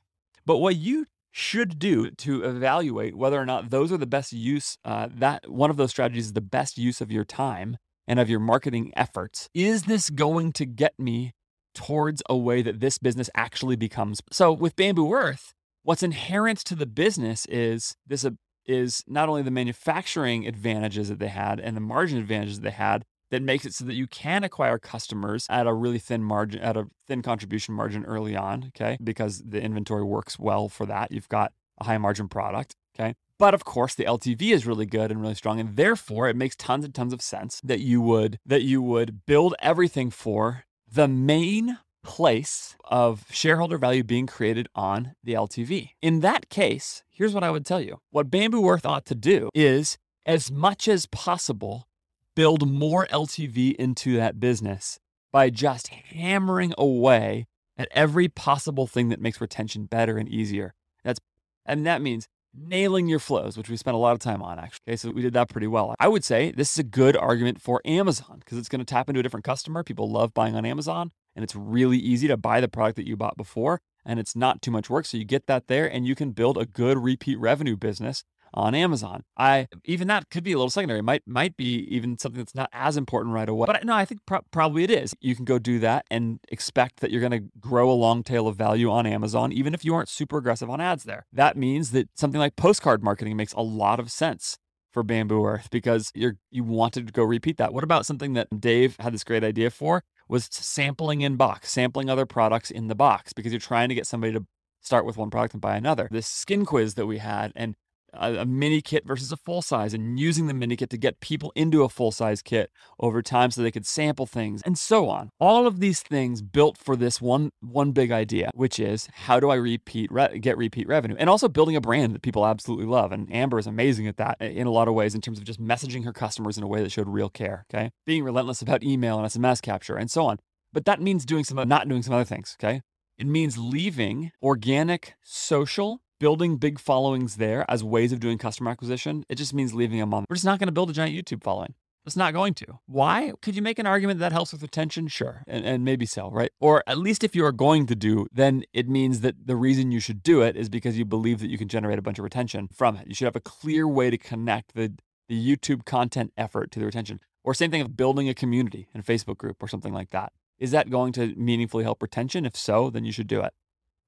But 0.44 0.58
what 0.58 0.76
you 0.76 1.06
should 1.30 1.78
do 1.78 2.10
to 2.10 2.44
evaluate 2.44 3.16
whether 3.16 3.40
or 3.40 3.46
not 3.46 3.70
those 3.70 3.90
are 3.90 3.96
the 3.96 4.06
best 4.06 4.32
use, 4.32 4.76
uh, 4.84 5.08
that 5.14 5.50
one 5.50 5.70
of 5.70 5.76
those 5.76 5.90
strategies 5.90 6.26
is 6.26 6.32
the 6.34 6.40
best 6.40 6.76
use 6.76 7.00
of 7.00 7.10
your 7.10 7.24
time 7.24 7.78
and 8.06 8.20
of 8.20 8.28
your 8.28 8.40
marketing 8.40 8.92
efforts. 8.94 9.48
Is 9.54 9.84
this 9.84 10.10
going 10.10 10.52
to 10.52 10.66
get 10.66 10.98
me 10.98 11.32
towards 11.74 12.22
a 12.28 12.36
way 12.36 12.60
that 12.60 12.80
this 12.80 12.98
business 12.98 13.30
actually 13.34 13.76
becomes? 13.76 14.20
So 14.30 14.52
with 14.52 14.76
Bamboo 14.76 15.12
Earth, 15.12 15.54
what's 15.82 16.02
inherent 16.02 16.58
to 16.58 16.74
the 16.74 16.86
business 16.86 17.46
is 17.46 17.96
this 18.06 18.24
uh, 18.24 18.30
is 18.66 19.02
not 19.08 19.28
only 19.28 19.42
the 19.42 19.50
manufacturing 19.50 20.46
advantages 20.46 21.08
that 21.08 21.18
they 21.18 21.28
had 21.28 21.58
and 21.58 21.76
the 21.76 21.80
margin 21.80 22.18
advantages 22.18 22.60
that 22.60 22.64
they 22.64 22.76
had, 22.76 23.04
that 23.32 23.42
makes 23.42 23.64
it 23.64 23.72
so 23.72 23.84
that 23.86 23.94
you 23.94 24.06
can 24.06 24.44
acquire 24.44 24.78
customers 24.78 25.46
at 25.48 25.66
a 25.66 25.72
really 25.72 25.98
thin 25.98 26.22
margin, 26.22 26.60
at 26.60 26.76
a 26.76 26.86
thin 27.08 27.22
contribution 27.22 27.74
margin 27.74 28.04
early 28.04 28.36
on, 28.36 28.70
okay? 28.76 28.98
Because 29.02 29.42
the 29.42 29.60
inventory 29.60 30.04
works 30.04 30.38
well 30.38 30.68
for 30.68 30.84
that. 30.86 31.10
You've 31.10 31.30
got 31.30 31.52
a 31.78 31.84
high 31.84 31.96
margin 31.96 32.28
product, 32.28 32.76
okay? 32.94 33.14
But 33.38 33.54
of 33.54 33.64
course, 33.64 33.94
the 33.94 34.04
LTV 34.04 34.52
is 34.52 34.66
really 34.66 34.84
good 34.84 35.10
and 35.10 35.20
really 35.20 35.34
strong, 35.34 35.58
and 35.58 35.76
therefore 35.76 36.28
it 36.28 36.36
makes 36.36 36.54
tons 36.54 36.84
and 36.84 36.94
tons 36.94 37.14
of 37.14 37.22
sense 37.22 37.58
that 37.64 37.80
you 37.80 38.02
would 38.02 38.38
that 38.44 38.62
you 38.62 38.82
would 38.82 39.24
build 39.24 39.54
everything 39.60 40.10
for 40.10 40.64
the 40.86 41.08
main 41.08 41.78
place 42.04 42.76
of 42.84 43.24
shareholder 43.30 43.78
value 43.78 44.04
being 44.04 44.26
created 44.26 44.68
on 44.74 45.14
the 45.24 45.32
LTV. 45.32 45.90
In 46.02 46.20
that 46.20 46.50
case, 46.50 47.02
here's 47.08 47.32
what 47.32 47.44
I 47.44 47.50
would 47.50 47.64
tell 47.64 47.80
you. 47.80 48.00
What 48.10 48.30
Bamboo 48.30 48.68
Earth 48.68 48.84
ought 48.84 49.06
to 49.06 49.14
do 49.14 49.48
is 49.54 49.96
as 50.26 50.50
much 50.50 50.86
as 50.86 51.06
possible 51.06 51.86
build 52.34 52.68
more 52.68 53.06
LTV 53.08 53.74
into 53.76 54.16
that 54.16 54.40
business 54.40 54.98
by 55.32 55.50
just 55.50 55.88
hammering 55.88 56.74
away 56.76 57.46
at 57.76 57.88
every 57.92 58.28
possible 58.28 58.86
thing 58.86 59.08
that 59.08 59.20
makes 59.20 59.40
retention 59.40 59.86
better 59.86 60.18
and 60.18 60.28
easier. 60.28 60.74
That's 61.04 61.20
and 61.64 61.86
that 61.86 62.02
means 62.02 62.28
nailing 62.54 63.08
your 63.08 63.18
flows, 63.18 63.56
which 63.56 63.70
we 63.70 63.76
spent 63.76 63.94
a 63.94 63.98
lot 63.98 64.12
of 64.12 64.18
time 64.18 64.42
on 64.42 64.58
actually. 64.58 64.82
Okay, 64.88 64.96
so 64.96 65.10
we 65.10 65.22
did 65.22 65.32
that 65.32 65.48
pretty 65.48 65.66
well. 65.66 65.94
I 65.98 66.08
would 66.08 66.24
say 66.24 66.52
this 66.52 66.72
is 66.72 66.78
a 66.78 66.84
good 66.84 67.16
argument 67.16 67.60
for 67.60 67.80
Amazon 67.84 68.38
because 68.40 68.58
it's 68.58 68.68
going 68.68 68.80
to 68.80 68.84
tap 68.84 69.08
into 69.08 69.20
a 69.20 69.22
different 69.22 69.44
customer. 69.44 69.82
People 69.82 70.10
love 70.10 70.34
buying 70.34 70.54
on 70.54 70.66
Amazon 70.66 71.12
and 71.34 71.42
it's 71.42 71.56
really 71.56 71.98
easy 71.98 72.28
to 72.28 72.36
buy 72.36 72.60
the 72.60 72.68
product 72.68 72.96
that 72.96 73.06
you 73.06 73.16
bought 73.16 73.36
before 73.36 73.80
and 74.04 74.20
it's 74.20 74.36
not 74.36 74.60
too 74.60 74.70
much 74.70 74.90
work. 74.90 75.06
So 75.06 75.16
you 75.16 75.24
get 75.24 75.46
that 75.46 75.66
there 75.68 75.90
and 75.90 76.06
you 76.06 76.14
can 76.14 76.32
build 76.32 76.58
a 76.58 76.66
good 76.66 76.98
repeat 76.98 77.38
revenue 77.38 77.76
business 77.76 78.22
on 78.54 78.74
Amazon. 78.74 79.24
I 79.36 79.68
even 79.84 80.08
that 80.08 80.30
could 80.30 80.44
be 80.44 80.52
a 80.52 80.56
little 80.56 80.70
secondary. 80.70 81.02
Might 81.02 81.22
might 81.26 81.56
be 81.56 81.86
even 81.94 82.18
something 82.18 82.40
that's 82.40 82.54
not 82.54 82.70
as 82.72 82.96
important 82.96 83.34
right 83.34 83.48
away. 83.48 83.66
But 83.66 83.84
no, 83.84 83.94
I 83.94 84.04
think 84.04 84.20
pro- 84.26 84.42
probably 84.50 84.84
it 84.84 84.90
is. 84.90 85.14
You 85.20 85.34
can 85.34 85.44
go 85.44 85.58
do 85.58 85.78
that 85.80 86.06
and 86.10 86.40
expect 86.48 87.00
that 87.00 87.10
you're 87.10 87.20
going 87.20 87.32
to 87.32 87.48
grow 87.60 87.90
a 87.90 87.92
long 87.92 88.22
tail 88.22 88.48
of 88.48 88.56
value 88.56 88.90
on 88.90 89.06
Amazon, 89.06 89.52
even 89.52 89.74
if 89.74 89.84
you 89.84 89.94
aren't 89.94 90.08
super 90.08 90.38
aggressive 90.38 90.70
on 90.70 90.80
ads 90.80 91.04
there. 91.04 91.26
That 91.32 91.56
means 91.56 91.90
that 91.92 92.08
something 92.14 92.40
like 92.40 92.56
postcard 92.56 93.02
marketing 93.02 93.36
makes 93.36 93.52
a 93.52 93.60
lot 93.60 94.00
of 94.00 94.10
sense 94.10 94.58
for 94.92 95.02
Bamboo 95.02 95.44
Earth 95.44 95.68
because 95.70 96.10
you're 96.14 96.36
you 96.50 96.64
wanted 96.64 97.06
to 97.06 97.12
go 97.12 97.24
repeat 97.24 97.56
that. 97.56 97.72
What 97.72 97.84
about 97.84 98.06
something 98.06 98.34
that 98.34 98.60
Dave 98.60 98.96
had 99.00 99.14
this 99.14 99.24
great 99.24 99.44
idea 99.44 99.70
for? 99.70 100.04
Was 100.28 100.48
sampling 100.50 101.20
in 101.20 101.36
box, 101.36 101.72
sampling 101.72 102.08
other 102.08 102.26
products 102.26 102.70
in 102.70 102.88
the 102.88 102.94
box 102.94 103.32
because 103.32 103.52
you're 103.52 103.60
trying 103.60 103.88
to 103.88 103.94
get 103.94 104.06
somebody 104.06 104.32
to 104.32 104.46
start 104.80 105.04
with 105.06 105.16
one 105.16 105.30
product 105.30 105.54
and 105.54 105.60
buy 105.60 105.76
another. 105.76 106.08
This 106.10 106.26
skin 106.26 106.64
quiz 106.64 106.94
that 106.94 107.06
we 107.06 107.18
had 107.18 107.52
and 107.54 107.74
a, 108.14 108.36
a, 108.36 108.44
mini 108.46 108.80
kit 108.80 109.06
versus 109.06 109.32
a 109.32 109.36
full 109.36 109.62
size 109.62 109.94
and 109.94 110.18
using 110.18 110.46
the 110.46 110.54
mini 110.54 110.76
kit 110.76 110.90
to 110.90 110.98
get 110.98 111.20
people 111.20 111.52
into 111.54 111.82
a 111.82 111.88
full 111.88 112.10
size 112.10 112.42
kit 112.42 112.70
over 113.00 113.22
time 113.22 113.50
so 113.50 113.62
they 113.62 113.70
could 113.70 113.86
sample 113.86 114.26
things 114.26 114.62
and 114.62 114.78
so 114.78 115.08
on. 115.08 115.30
All 115.40 115.66
of 115.66 115.80
these 115.80 116.00
things 116.02 116.42
built 116.42 116.76
for 116.76 116.96
this 116.96 117.20
one 117.20 117.50
one 117.60 117.92
big 117.92 118.10
idea, 118.10 118.50
which 118.54 118.78
is 118.78 119.08
how 119.12 119.40
do 119.40 119.50
I 119.50 119.56
repeat 119.56 120.10
re- 120.12 120.38
get 120.38 120.56
repeat 120.56 120.88
revenue 120.88 121.16
and 121.18 121.30
also 121.30 121.48
building 121.48 121.76
a 121.76 121.80
brand 121.80 122.14
that 122.14 122.22
people 122.22 122.46
absolutely 122.46 122.86
love. 122.86 123.12
And 123.12 123.32
Amber 123.32 123.58
is 123.58 123.66
amazing 123.66 124.06
at 124.06 124.16
that 124.16 124.40
in 124.40 124.66
a 124.66 124.72
lot 124.72 124.88
of 124.88 124.94
ways 124.94 125.14
in 125.14 125.20
terms 125.20 125.38
of 125.38 125.44
just 125.44 125.60
messaging 125.60 126.04
her 126.04 126.12
customers 126.12 126.56
in 126.56 126.64
a 126.64 126.68
way 126.68 126.82
that 126.82 126.92
showed 126.92 127.08
real 127.08 127.28
care, 127.28 127.66
okay? 127.72 127.90
Being 128.06 128.24
relentless 128.24 128.62
about 128.62 128.82
email 128.82 129.18
and 129.18 129.26
SMS 129.26 129.62
capture 129.62 129.96
and 129.96 130.10
so 130.10 130.26
on. 130.26 130.38
But 130.72 130.84
that 130.86 131.00
means 131.00 131.24
doing 131.24 131.44
some 131.44 131.68
not 131.68 131.88
doing 131.88 132.02
some 132.02 132.14
other 132.14 132.24
things, 132.24 132.56
okay? 132.60 132.82
It 133.18 133.26
means 133.26 133.58
leaving 133.58 134.32
organic 134.42 135.14
social 135.22 136.01
building 136.22 136.56
big 136.56 136.78
followings 136.78 137.34
there 137.34 137.68
as 137.68 137.82
ways 137.82 138.12
of 138.12 138.20
doing 138.20 138.38
customer 138.38 138.70
acquisition, 138.70 139.24
it 139.28 139.34
just 139.34 139.52
means 139.52 139.74
leaving 139.74 139.98
them 139.98 140.14
on. 140.14 140.24
We're 140.30 140.36
just 140.36 140.46
not 140.46 140.60
going 140.60 140.68
to 140.68 140.72
build 140.72 140.88
a 140.88 140.92
giant 140.92 141.16
YouTube 141.16 141.42
following. 141.42 141.74
It's 142.06 142.14
not 142.14 142.32
going 142.32 142.54
to. 142.54 142.78
Why? 142.86 143.32
Could 143.42 143.56
you 143.56 143.62
make 143.62 143.80
an 143.80 143.88
argument 143.88 144.20
that, 144.20 144.26
that 144.26 144.32
helps 144.32 144.52
with 144.52 144.62
retention? 144.62 145.08
Sure. 145.08 145.42
And, 145.48 145.64
and 145.64 145.84
maybe 145.84 146.06
sell, 146.06 146.30
right? 146.30 146.52
Or 146.60 146.84
at 146.86 146.98
least 146.98 147.24
if 147.24 147.34
you 147.34 147.44
are 147.44 147.50
going 147.50 147.86
to 147.86 147.96
do, 147.96 148.28
then 148.32 148.62
it 148.72 148.88
means 148.88 149.20
that 149.22 149.48
the 149.48 149.56
reason 149.56 149.90
you 149.90 149.98
should 149.98 150.22
do 150.22 150.42
it 150.42 150.56
is 150.56 150.68
because 150.68 150.96
you 150.96 151.04
believe 151.04 151.40
that 151.40 151.50
you 151.50 151.58
can 151.58 151.66
generate 151.66 151.98
a 151.98 152.02
bunch 152.02 152.20
of 152.20 152.24
retention 152.24 152.68
from 152.72 152.96
it. 152.98 153.08
You 153.08 153.16
should 153.16 153.24
have 153.24 153.34
a 153.34 153.40
clear 153.40 153.88
way 153.88 154.08
to 154.08 154.16
connect 154.16 154.74
the, 154.74 154.94
the 155.28 155.56
YouTube 155.56 155.84
content 155.84 156.32
effort 156.36 156.70
to 156.70 156.78
the 156.78 156.86
retention. 156.86 157.18
Or 157.42 157.52
same 157.52 157.72
thing 157.72 157.82
of 157.82 157.96
building 157.96 158.28
a 158.28 158.34
community 158.34 158.86
in 158.94 159.00
a 159.00 159.04
Facebook 159.04 159.38
group 159.38 159.60
or 159.60 159.66
something 159.66 159.92
like 159.92 160.10
that. 160.10 160.32
Is 160.60 160.70
that 160.70 160.88
going 160.88 161.12
to 161.14 161.34
meaningfully 161.34 161.82
help 161.82 162.00
retention? 162.00 162.46
If 162.46 162.54
so, 162.54 162.90
then 162.90 163.04
you 163.04 163.10
should 163.10 163.26
do 163.26 163.40
it. 163.40 163.54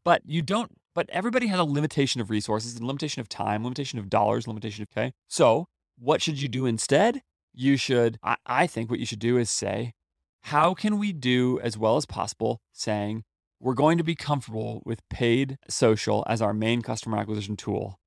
But 0.04 0.22
you 0.26 0.42
don't 0.42 0.70
but 0.94 1.08
everybody 1.10 1.48
has 1.48 1.58
a 1.58 1.64
limitation 1.64 2.20
of 2.20 2.30
resources, 2.30 2.76
a 2.76 2.84
limitation 2.84 3.20
of 3.20 3.28
time, 3.28 3.62
limitation 3.62 3.98
of 3.98 4.10
dollars, 4.10 4.46
limitation 4.46 4.82
of 4.82 4.88
okay. 4.96 5.12
So 5.28 5.66
what 5.98 6.22
should 6.22 6.40
you 6.40 6.48
do 6.48 6.66
instead? 6.66 7.22
You 7.52 7.76
should, 7.76 8.18
I, 8.22 8.36
I 8.46 8.66
think 8.66 8.90
what 8.90 9.00
you 9.00 9.06
should 9.06 9.18
do 9.18 9.36
is 9.38 9.50
say, 9.50 9.92
how 10.42 10.74
can 10.74 10.98
we 10.98 11.12
do 11.12 11.60
as 11.60 11.78
well 11.78 11.96
as 11.96 12.06
possible 12.06 12.60
saying 12.72 13.24
we're 13.60 13.74
going 13.74 13.98
to 13.98 14.04
be 14.04 14.14
comfortable 14.14 14.82
with 14.84 15.00
paid 15.08 15.56
social 15.68 16.24
as 16.28 16.42
our 16.42 16.52
main 16.52 16.82
customer 16.82 17.18
acquisition 17.18 17.56
tool 17.56 17.98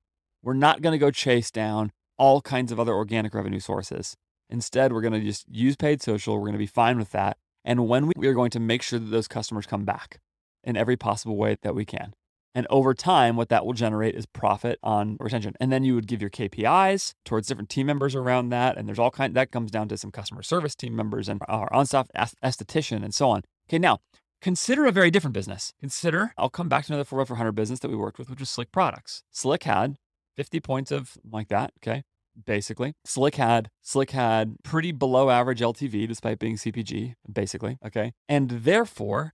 we're 0.47 0.53
not 0.53 0.81
going 0.81 0.93
to 0.93 0.97
go 0.97 1.11
chase 1.11 1.51
down 1.51 1.91
all 2.17 2.41
kinds 2.41 2.71
of 2.71 2.79
other 2.79 2.93
organic 2.93 3.33
revenue 3.33 3.59
sources. 3.59 4.15
Instead, 4.49 4.93
we're 4.93 5.01
going 5.01 5.13
to 5.13 5.19
just 5.19 5.45
use 5.49 5.75
paid 5.75 6.01
social. 6.01 6.35
We're 6.35 6.41
going 6.41 6.53
to 6.53 6.57
be 6.57 6.65
fine 6.65 6.97
with 6.97 7.11
that. 7.11 7.37
And 7.65 7.87
when 7.87 8.07
we, 8.07 8.13
we 8.15 8.27
are 8.27 8.33
going 8.33 8.51
to 8.51 8.59
make 8.59 8.81
sure 8.81 8.97
that 8.97 9.11
those 9.11 9.27
customers 9.27 9.65
come 9.65 9.83
back 9.83 10.21
in 10.63 10.77
every 10.77 10.95
possible 10.95 11.35
way 11.35 11.57
that 11.61 11.75
we 11.75 11.83
can. 11.83 12.13
And 12.57 12.65
over 12.71 12.95
time, 12.95 13.35
what 13.35 13.49
that 13.49 13.67
will 13.67 13.73
generate 13.73 14.15
is 14.15 14.25
profit 14.25 14.79
on 14.81 15.15
retention. 15.19 15.53
And 15.59 15.71
then 15.71 15.83
you 15.83 15.93
would 15.93 16.07
give 16.07 16.21
your 16.21 16.31
KPIs 16.31 17.13
towards 17.23 17.47
different 17.47 17.69
team 17.69 17.85
members 17.85 18.15
around 18.15 18.49
that. 18.49 18.79
And 18.79 18.87
there's 18.87 18.97
all 18.97 19.11
kind 19.11 19.35
that 19.35 19.51
comes 19.51 19.69
down 19.69 19.89
to 19.89 19.97
some 19.97 20.09
customer 20.09 20.41
service 20.41 20.73
team 20.73 20.95
members 20.95 21.29
and 21.29 21.39
our 21.47 21.71
on-staff 21.71 22.07
esthetician 22.43 23.03
and 23.03 23.13
so 23.13 23.29
on. 23.29 23.43
Okay, 23.69 23.77
now 23.77 23.99
consider 24.41 24.87
a 24.87 24.91
very 24.91 25.11
different 25.11 25.35
business. 25.35 25.71
Consider, 25.79 26.33
I'll 26.35 26.49
come 26.49 26.67
back 26.67 26.85
to 26.85 26.93
another 26.93 27.05
4 27.05 27.23
400 27.27 27.51
business 27.51 27.79
that 27.81 27.91
we 27.91 27.95
worked 27.95 28.17
with, 28.17 28.27
which 28.27 28.39
was 28.39 28.49
Slick 28.49 28.71
Products. 28.71 29.21
Slick 29.29 29.61
had 29.61 29.97
50 30.35 30.59
points 30.59 30.91
of 30.91 31.15
like 31.31 31.49
that. 31.49 31.73
Okay 31.77 32.05
basically. 32.45 32.93
Slick 33.05 33.35
had 33.35 33.69
Slick 33.81 34.11
had 34.11 34.55
pretty 34.63 34.91
below 34.91 35.29
average 35.29 35.59
LTV 35.59 36.07
despite 36.07 36.39
being 36.39 36.55
CPG, 36.55 37.15
basically. 37.31 37.77
Okay. 37.85 38.13
And 38.29 38.49
therefore, 38.49 39.33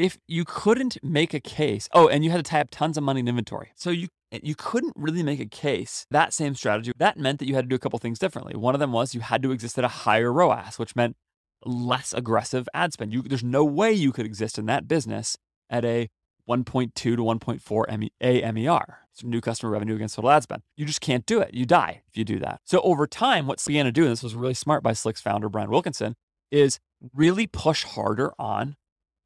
if 0.00 0.18
you 0.26 0.44
couldn't 0.46 0.96
make 1.02 1.34
a 1.34 1.40
case, 1.40 1.88
oh, 1.92 2.08
and 2.08 2.24
you 2.24 2.30
had 2.30 2.38
to 2.38 2.50
tie 2.50 2.60
up 2.60 2.68
tons 2.70 2.96
of 2.96 3.04
money 3.04 3.20
in 3.20 3.28
inventory. 3.28 3.72
So 3.76 3.90
you 3.90 4.08
you 4.42 4.54
couldn't 4.54 4.94
really 4.96 5.22
make 5.22 5.40
a 5.40 5.46
case 5.46 6.06
that 6.10 6.32
same 6.32 6.54
strategy. 6.54 6.92
That 6.96 7.18
meant 7.18 7.40
that 7.40 7.48
you 7.48 7.56
had 7.56 7.64
to 7.64 7.68
do 7.68 7.74
a 7.74 7.80
couple 7.80 7.98
things 7.98 8.18
differently. 8.18 8.54
One 8.56 8.74
of 8.74 8.80
them 8.80 8.92
was 8.92 9.14
you 9.14 9.20
had 9.20 9.42
to 9.42 9.50
exist 9.50 9.76
at 9.76 9.84
a 9.84 9.88
higher 9.88 10.32
ROAS, 10.32 10.78
which 10.78 10.94
meant 10.94 11.16
less 11.64 12.14
aggressive 12.14 12.68
ad 12.72 12.92
spend. 12.92 13.12
You, 13.12 13.22
there's 13.22 13.44
no 13.44 13.64
way 13.64 13.92
you 13.92 14.12
could 14.12 14.26
exist 14.26 14.56
in 14.56 14.66
that 14.66 14.88
business 14.88 15.36
at 15.68 15.84
a 15.84 16.08
1.2 16.48 16.94
to 16.94 17.16
1.4 17.16 18.10
AMER. 18.20 18.98
So 19.12 19.26
new 19.26 19.40
customer 19.40 19.70
revenue 19.70 19.96
against 19.96 20.14
total 20.14 20.30
ad 20.30 20.44
spend. 20.44 20.62
You 20.76 20.86
just 20.86 21.00
can't 21.00 21.26
do 21.26 21.40
it. 21.40 21.52
You 21.52 21.66
die 21.66 22.02
if 22.08 22.16
you 22.16 22.24
do 22.24 22.38
that. 22.38 22.60
So 22.64 22.80
over 22.82 23.06
time, 23.06 23.46
what 23.46 23.60
Slick 23.60 23.74
began 23.74 23.86
to 23.86 23.92
do, 23.92 24.04
and 24.04 24.12
this 24.12 24.22
was 24.22 24.34
really 24.34 24.54
smart 24.54 24.82
by 24.82 24.92
Slick's 24.92 25.20
founder, 25.20 25.48
Brian 25.48 25.70
Wilkinson, 25.70 26.14
is 26.50 26.78
really 27.12 27.46
push 27.46 27.84
harder 27.84 28.32
on 28.38 28.76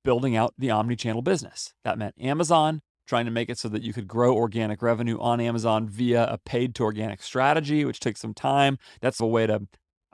building 0.05 0.37
out 0.37 0.55
the 0.57 0.71
omni-channel 0.71 1.23
business. 1.23 1.73
That 1.83 1.99
meant 1.99 2.15
Amazon, 2.21 2.83
trying 3.07 3.25
to 3.25 3.31
make 3.31 3.51
it 3.51 3.59
so 3.59 3.69
that 3.69 3.83
you 3.83 3.93
could 3.93 4.07
grow 4.07 4.35
organic 4.35 4.83
revenue 4.83 5.19
on 5.19 5.41
Amazon 5.41 5.89
via 5.89 6.25
a 6.25 6.39
paid 6.39 6.75
to 6.77 6.85
organic 6.85 7.23
strategy, 7.23 7.85
which 7.85 8.01
takes 8.01 8.21
some 8.21 8.35
time. 8.35 8.79
That's 9.01 9.21
a 9.21 9.27
way 9.27 9.47
to 9.47 9.67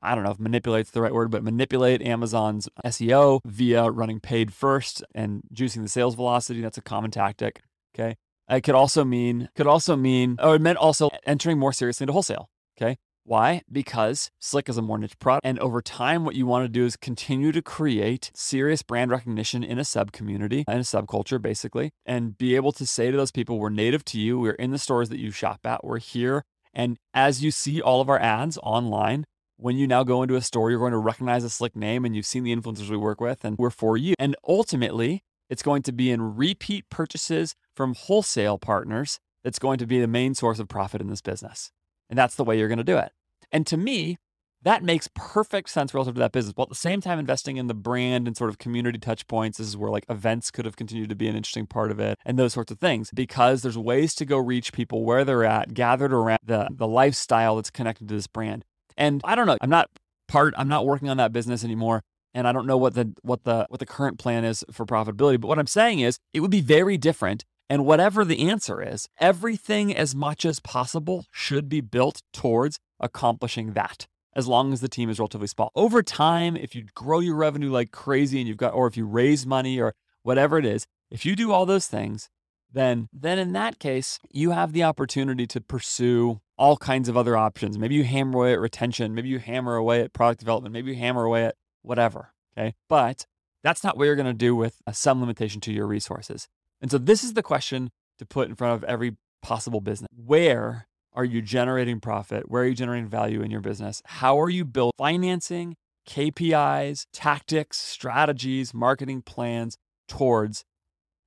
I 0.02 0.14
don't 0.14 0.24
know 0.24 0.30
if 0.30 0.40
manipulate's 0.40 0.90
the 0.90 1.02
right 1.02 1.12
word, 1.12 1.30
but 1.30 1.44
manipulate 1.44 2.00
Amazon's 2.02 2.68
SEO 2.84 3.40
via 3.44 3.90
running 3.90 4.20
paid 4.20 4.52
first 4.52 5.04
and 5.14 5.42
juicing 5.52 5.82
the 5.82 5.88
sales 5.88 6.14
velocity. 6.14 6.60
That's 6.62 6.78
a 6.78 6.82
common 6.82 7.10
tactic. 7.10 7.62
Okay. 7.94 8.16
It 8.48 8.62
could 8.62 8.74
also 8.74 9.04
mean, 9.04 9.48
could 9.54 9.66
also 9.66 9.96
mean, 9.96 10.36
or 10.42 10.56
it 10.56 10.62
meant 10.62 10.78
also 10.78 11.10
entering 11.26 11.58
more 11.58 11.72
seriously 11.72 12.04
into 12.04 12.12
wholesale. 12.12 12.48
Okay. 12.80 12.96
Why? 13.30 13.62
Because 13.70 14.32
Slick 14.40 14.68
is 14.68 14.76
a 14.76 14.82
more 14.82 14.98
niche 14.98 15.16
product. 15.20 15.46
And 15.46 15.56
over 15.60 15.80
time, 15.80 16.24
what 16.24 16.34
you 16.34 16.46
want 16.46 16.64
to 16.64 16.68
do 16.68 16.84
is 16.84 16.96
continue 16.96 17.52
to 17.52 17.62
create 17.62 18.32
serious 18.34 18.82
brand 18.82 19.12
recognition 19.12 19.62
in 19.62 19.78
a 19.78 19.84
sub 19.84 20.10
community, 20.10 20.64
in 20.66 20.78
a 20.78 20.80
subculture, 20.80 21.40
basically, 21.40 21.92
and 22.04 22.36
be 22.36 22.56
able 22.56 22.72
to 22.72 22.84
say 22.84 23.08
to 23.08 23.16
those 23.16 23.30
people, 23.30 23.60
we're 23.60 23.70
native 23.70 24.04
to 24.06 24.18
you. 24.18 24.40
We're 24.40 24.54
in 24.54 24.72
the 24.72 24.80
stores 24.80 25.10
that 25.10 25.20
you 25.20 25.30
shop 25.30 25.60
at. 25.62 25.84
We're 25.84 26.00
here. 26.00 26.42
And 26.74 26.96
as 27.14 27.40
you 27.40 27.52
see 27.52 27.80
all 27.80 28.00
of 28.00 28.08
our 28.08 28.18
ads 28.18 28.58
online, 28.64 29.26
when 29.56 29.76
you 29.76 29.86
now 29.86 30.02
go 30.02 30.24
into 30.24 30.34
a 30.34 30.42
store, 30.42 30.72
you're 30.72 30.80
going 30.80 30.90
to 30.90 30.98
recognize 30.98 31.44
a 31.44 31.50
slick 31.50 31.76
name 31.76 32.04
and 32.04 32.16
you've 32.16 32.26
seen 32.26 32.42
the 32.42 32.56
influencers 32.56 32.90
we 32.90 32.96
work 32.96 33.20
with 33.20 33.44
and 33.44 33.56
we're 33.56 33.70
for 33.70 33.96
you. 33.96 34.14
And 34.18 34.34
ultimately, 34.48 35.22
it's 35.48 35.62
going 35.62 35.82
to 35.82 35.92
be 35.92 36.10
in 36.10 36.34
repeat 36.34 36.90
purchases 36.90 37.54
from 37.76 37.94
wholesale 37.94 38.58
partners 38.58 39.20
that's 39.44 39.60
going 39.60 39.78
to 39.78 39.86
be 39.86 40.00
the 40.00 40.08
main 40.08 40.34
source 40.34 40.58
of 40.58 40.66
profit 40.66 41.00
in 41.00 41.06
this 41.06 41.22
business. 41.22 41.70
And 42.08 42.18
that's 42.18 42.34
the 42.34 42.42
way 42.42 42.58
you're 42.58 42.66
going 42.66 42.78
to 42.78 42.82
do 42.82 42.98
it. 42.98 43.12
And 43.52 43.66
to 43.66 43.76
me, 43.76 44.18
that 44.62 44.82
makes 44.82 45.08
perfect 45.14 45.70
sense 45.70 45.94
relative 45.94 46.14
to 46.14 46.20
that 46.20 46.32
business. 46.32 46.52
While 46.54 46.64
at 46.64 46.68
the 46.68 46.74
same 46.74 47.00
time 47.00 47.18
investing 47.18 47.56
in 47.56 47.66
the 47.66 47.74
brand 47.74 48.26
and 48.26 48.36
sort 48.36 48.50
of 48.50 48.58
community 48.58 48.98
touch 48.98 49.26
points. 49.26 49.58
This 49.58 49.68
is 49.68 49.76
where 49.76 49.90
like 49.90 50.04
events 50.08 50.50
could 50.50 50.66
have 50.66 50.76
continued 50.76 51.08
to 51.08 51.14
be 51.14 51.28
an 51.28 51.36
interesting 51.36 51.66
part 51.66 51.90
of 51.90 51.98
it 51.98 52.18
and 52.26 52.38
those 52.38 52.52
sorts 52.52 52.70
of 52.70 52.78
things. 52.78 53.10
Because 53.14 53.62
there's 53.62 53.78
ways 53.78 54.14
to 54.16 54.24
go 54.24 54.36
reach 54.36 54.72
people 54.72 55.04
where 55.04 55.24
they're 55.24 55.44
at, 55.44 55.72
gathered 55.72 56.12
around 56.12 56.40
the, 56.44 56.68
the 56.70 56.86
lifestyle 56.86 57.56
that's 57.56 57.70
connected 57.70 58.08
to 58.08 58.14
this 58.14 58.26
brand. 58.26 58.64
And 58.96 59.20
I 59.24 59.34
don't 59.34 59.46
know, 59.46 59.56
I'm 59.60 59.70
not 59.70 59.88
part, 60.28 60.52
I'm 60.58 60.68
not 60.68 60.84
working 60.84 61.08
on 61.08 61.16
that 61.16 61.32
business 61.32 61.64
anymore. 61.64 62.02
And 62.34 62.46
I 62.46 62.52
don't 62.52 62.66
know 62.66 62.76
what 62.76 62.94
the 62.94 63.12
what 63.22 63.42
the 63.44 63.66
what 63.70 63.80
the 63.80 63.86
current 63.86 64.18
plan 64.18 64.44
is 64.44 64.64
for 64.70 64.86
profitability. 64.86 65.40
But 65.40 65.48
what 65.48 65.58
I'm 65.58 65.66
saying 65.66 66.00
is 66.00 66.18
it 66.32 66.40
would 66.40 66.50
be 66.50 66.60
very 66.60 66.96
different. 66.96 67.44
And 67.68 67.86
whatever 67.86 68.24
the 68.24 68.48
answer 68.48 68.82
is, 68.82 69.08
everything 69.18 69.94
as 69.94 70.14
much 70.14 70.44
as 70.44 70.58
possible 70.60 71.24
should 71.30 71.68
be 71.68 71.80
built 71.80 72.20
towards 72.32 72.78
accomplishing 73.00 73.72
that 73.72 74.06
as 74.34 74.46
long 74.46 74.72
as 74.72 74.80
the 74.80 74.88
team 74.88 75.10
is 75.10 75.18
relatively 75.18 75.48
small. 75.48 75.72
Over 75.74 76.02
time, 76.02 76.56
if 76.56 76.74
you 76.74 76.86
grow 76.94 77.18
your 77.18 77.34
revenue 77.34 77.70
like 77.70 77.90
crazy 77.90 78.38
and 78.38 78.46
you've 78.46 78.56
got, 78.56 78.74
or 78.74 78.86
if 78.86 78.96
you 78.96 79.06
raise 79.06 79.44
money 79.44 79.80
or 79.80 79.94
whatever 80.22 80.58
it 80.58 80.64
is, 80.64 80.86
if 81.10 81.26
you 81.26 81.34
do 81.34 81.52
all 81.52 81.66
those 81.66 81.86
things, 81.86 82.28
then 82.72 83.08
then 83.12 83.38
in 83.38 83.52
that 83.52 83.80
case, 83.80 84.18
you 84.30 84.52
have 84.52 84.72
the 84.72 84.84
opportunity 84.84 85.46
to 85.48 85.60
pursue 85.60 86.40
all 86.56 86.76
kinds 86.76 87.08
of 87.08 87.16
other 87.16 87.36
options. 87.36 87.78
Maybe 87.78 87.96
you 87.96 88.04
hammer 88.04 88.38
away 88.38 88.52
at 88.52 88.60
retention, 88.60 89.14
maybe 89.14 89.28
you 89.28 89.40
hammer 89.40 89.74
away 89.74 90.02
at 90.02 90.12
product 90.12 90.38
development, 90.40 90.72
maybe 90.72 90.92
you 90.92 90.96
hammer 90.96 91.24
away 91.24 91.46
at 91.46 91.56
whatever. 91.82 92.32
Okay. 92.56 92.74
But 92.88 93.26
that's 93.64 93.82
not 93.82 93.96
what 93.96 94.04
you're 94.04 94.16
going 94.16 94.26
to 94.26 94.32
do 94.32 94.54
with 94.54 94.80
some 94.92 95.20
limitation 95.20 95.60
to 95.62 95.72
your 95.72 95.86
resources. 95.86 96.48
And 96.80 96.90
so 96.90 96.98
this 96.98 97.24
is 97.24 97.34
the 97.34 97.42
question 97.42 97.90
to 98.18 98.26
put 98.26 98.48
in 98.48 98.54
front 98.54 98.74
of 98.74 98.88
every 98.88 99.16
possible 99.42 99.80
business. 99.80 100.08
Where 100.14 100.86
are 101.12 101.24
you 101.24 101.42
generating 101.42 102.00
profit? 102.00 102.50
Where 102.50 102.62
are 102.62 102.66
you 102.66 102.74
generating 102.74 103.08
value 103.08 103.42
in 103.42 103.50
your 103.50 103.60
business? 103.60 104.02
How 104.04 104.40
are 104.40 104.50
you 104.50 104.64
building 104.64 104.92
financing, 104.96 105.76
KPIs, 106.08 107.06
tactics, 107.12 107.78
strategies, 107.78 108.72
marketing 108.72 109.22
plans 109.22 109.76
towards 110.08 110.64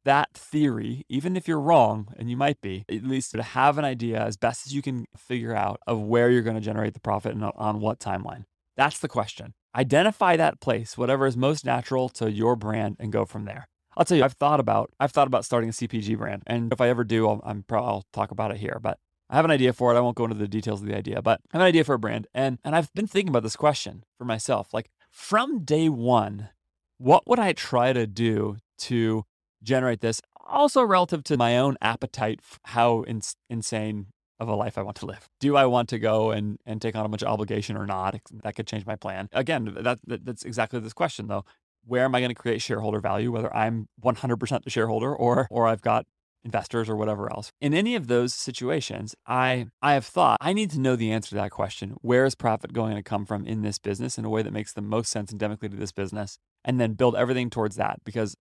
that 0.06 0.34
theory, 0.34 1.06
even 1.10 1.38
if 1.38 1.48
you're 1.48 1.60
wrong, 1.60 2.14
and 2.18 2.30
you 2.30 2.38
might 2.38 2.60
be, 2.62 2.84
at 2.90 3.04
least 3.04 3.32
to 3.32 3.42
have 3.42 3.78
an 3.78 3.86
idea 3.86 4.22
as 4.22 4.38
best 4.38 4.66
as 4.66 4.74
you 4.74 4.82
can 4.82 5.06
figure 5.18 5.56
out 5.56 5.80
of 5.88 6.02
where 6.02 6.30
you're 6.30 6.42
going 6.42 6.56
to 6.56 6.62
generate 6.62 6.94
the 6.94 7.00
profit 7.00 7.34
and 7.34 7.44
on 7.56 7.80
what 7.80 8.00
timeline. 8.00 8.44
That's 8.76 9.00
the 9.00 9.08
question. 9.08 9.54
Identify 9.76 10.38
that 10.38 10.60
place, 10.60 10.98
whatever 10.98 11.26
is 11.26 11.38
most 11.38 11.66
natural 11.66 12.10
to 12.10 12.32
your 12.32 12.56
brand, 12.56 12.98
and 13.00 13.12
go 13.12 13.26
from 13.26 13.46
there. 13.46 13.68
I'll 13.96 14.06
tell 14.06 14.18
you, 14.18 14.24
I've 14.24 14.34
thought 14.34 14.60
about 14.60 14.92
I've 15.00 15.12
thought 15.12 15.28
about 15.28 15.46
starting 15.46 15.70
a 15.70 15.74
CPG 15.74 16.18
brand, 16.18 16.44
and 16.48 16.74
if 16.74 16.82
I 16.82 16.90
ever 16.90 17.04
do, 17.04 17.28
I'll, 17.28 17.42
I'm 17.44 17.64
probably 17.64 17.88
I'll 17.88 18.06
talk 18.12 18.32
about 18.32 18.52
it 18.52 18.58
here. 18.58 18.80
But 18.82 18.98
I 19.30 19.36
have 19.36 19.46
an 19.46 19.52
idea 19.52 19.74
for 19.74 19.94
it. 19.94 19.98
I 19.98 20.02
won't 20.02 20.16
go 20.16 20.26
into 20.26 20.36
the 20.36 20.48
details 20.48 20.82
of 20.82 20.88
the 20.88 20.96
idea, 20.96 21.22
but 21.22 21.42
I 21.52 21.58
have 21.58 21.62
an 21.62 21.68
idea 21.68 21.84
for 21.84 21.96
a 21.96 22.00
brand, 22.00 22.28
and 22.34 22.60
and 22.64 22.76
I've 22.76 22.94
been 22.94 23.08
thinking 23.08 23.30
about 23.30 23.44
this 23.44 23.56
question 23.56 24.04
for 24.18 24.26
myself. 24.26 24.74
Like 24.74 24.90
from 25.10 25.64
day 25.64 25.90
one, 25.90 26.50
what 26.98 27.28
would 27.28 27.40
I 27.40 27.54
try 27.54 27.94
to 27.94 28.06
do 28.06 28.58
to 28.80 29.26
generate 29.64 30.02
this. 30.02 30.22
Also, 30.46 30.84
relative 30.84 31.24
to 31.24 31.38
my 31.38 31.58
own 31.58 31.78
appetite, 31.82 32.42
how 32.66 33.04
insane 33.50 34.08
of 34.40 34.50
a 34.50 34.56
life 34.56 34.78
I 34.78 34.82
want 34.82 34.98
to 34.98 35.06
live. 35.06 35.30
Do 35.40 35.56
I 35.56 35.66
want 35.66 35.90
to 35.90 36.00
go 36.00 36.32
and, 36.32 36.60
and 36.66 36.82
take 36.82 36.96
on 36.96 37.06
a 37.06 37.10
bunch 37.10 37.22
of 37.22 37.30
obligation 37.30 37.78
or 37.78 37.86
not? 37.86 38.20
That 38.44 38.56
could 38.56 38.68
change 38.68 38.86
my 38.86 38.96
plan. 38.96 39.30
Again, 39.32 39.76
that, 39.80 40.00
that 40.06 40.26
that's 40.26 40.44
exactly 40.44 40.80
this 40.80 40.94
question 40.94 41.28
though. 41.28 41.46
Where 41.86 42.04
am 42.06 42.16
I 42.16 42.20
going 42.20 42.30
to 42.30 42.36
create 42.36 42.62
shareholder 42.62 43.00
value? 43.00 43.32
Whether 43.32 43.54
I'm 43.56 43.88
100% 44.04 44.64
the 44.64 44.70
shareholder 44.70 45.16
or 45.16 45.48
or 45.50 45.68
I've 45.68 45.82
got 45.82 46.06
investors 46.46 46.90
or 46.90 46.96
whatever 46.96 47.32
else. 47.32 47.52
In 47.62 47.74
any 47.74 47.96
of 47.96 48.08
those 48.08 48.34
situations, 48.34 49.16
I 49.26 49.68
I 49.82 49.94
have 49.94 50.06
thought 50.06 50.38
I 50.42 50.54
need 50.54 50.72
to 50.72 50.80
know 50.80 50.96
the 50.96 51.12
answer 51.12 51.30
to 51.30 51.36
that 51.36 51.52
question. 51.52 51.96
Where 52.02 52.26
is 52.26 52.36
profit 52.36 52.74
going 52.74 52.96
to 52.96 53.04
come 53.04 53.26
from 53.26 53.46
in 53.46 53.62
this 53.62 53.80
business 53.80 54.18
in 54.18 54.26
a 54.26 54.30
way 54.30 54.42
that 54.42 54.54
makes 54.54 54.74
the 54.74 54.82
most 54.82 55.10
sense 55.10 55.32
endemically 55.32 55.70
to 55.72 55.78
this 55.78 55.92
business? 55.92 56.38
And 56.66 56.80
then 56.80 56.94
build 56.94 57.16
everything 57.16 57.50
towards 57.50 57.76
that 57.76 58.00
because 58.06 58.36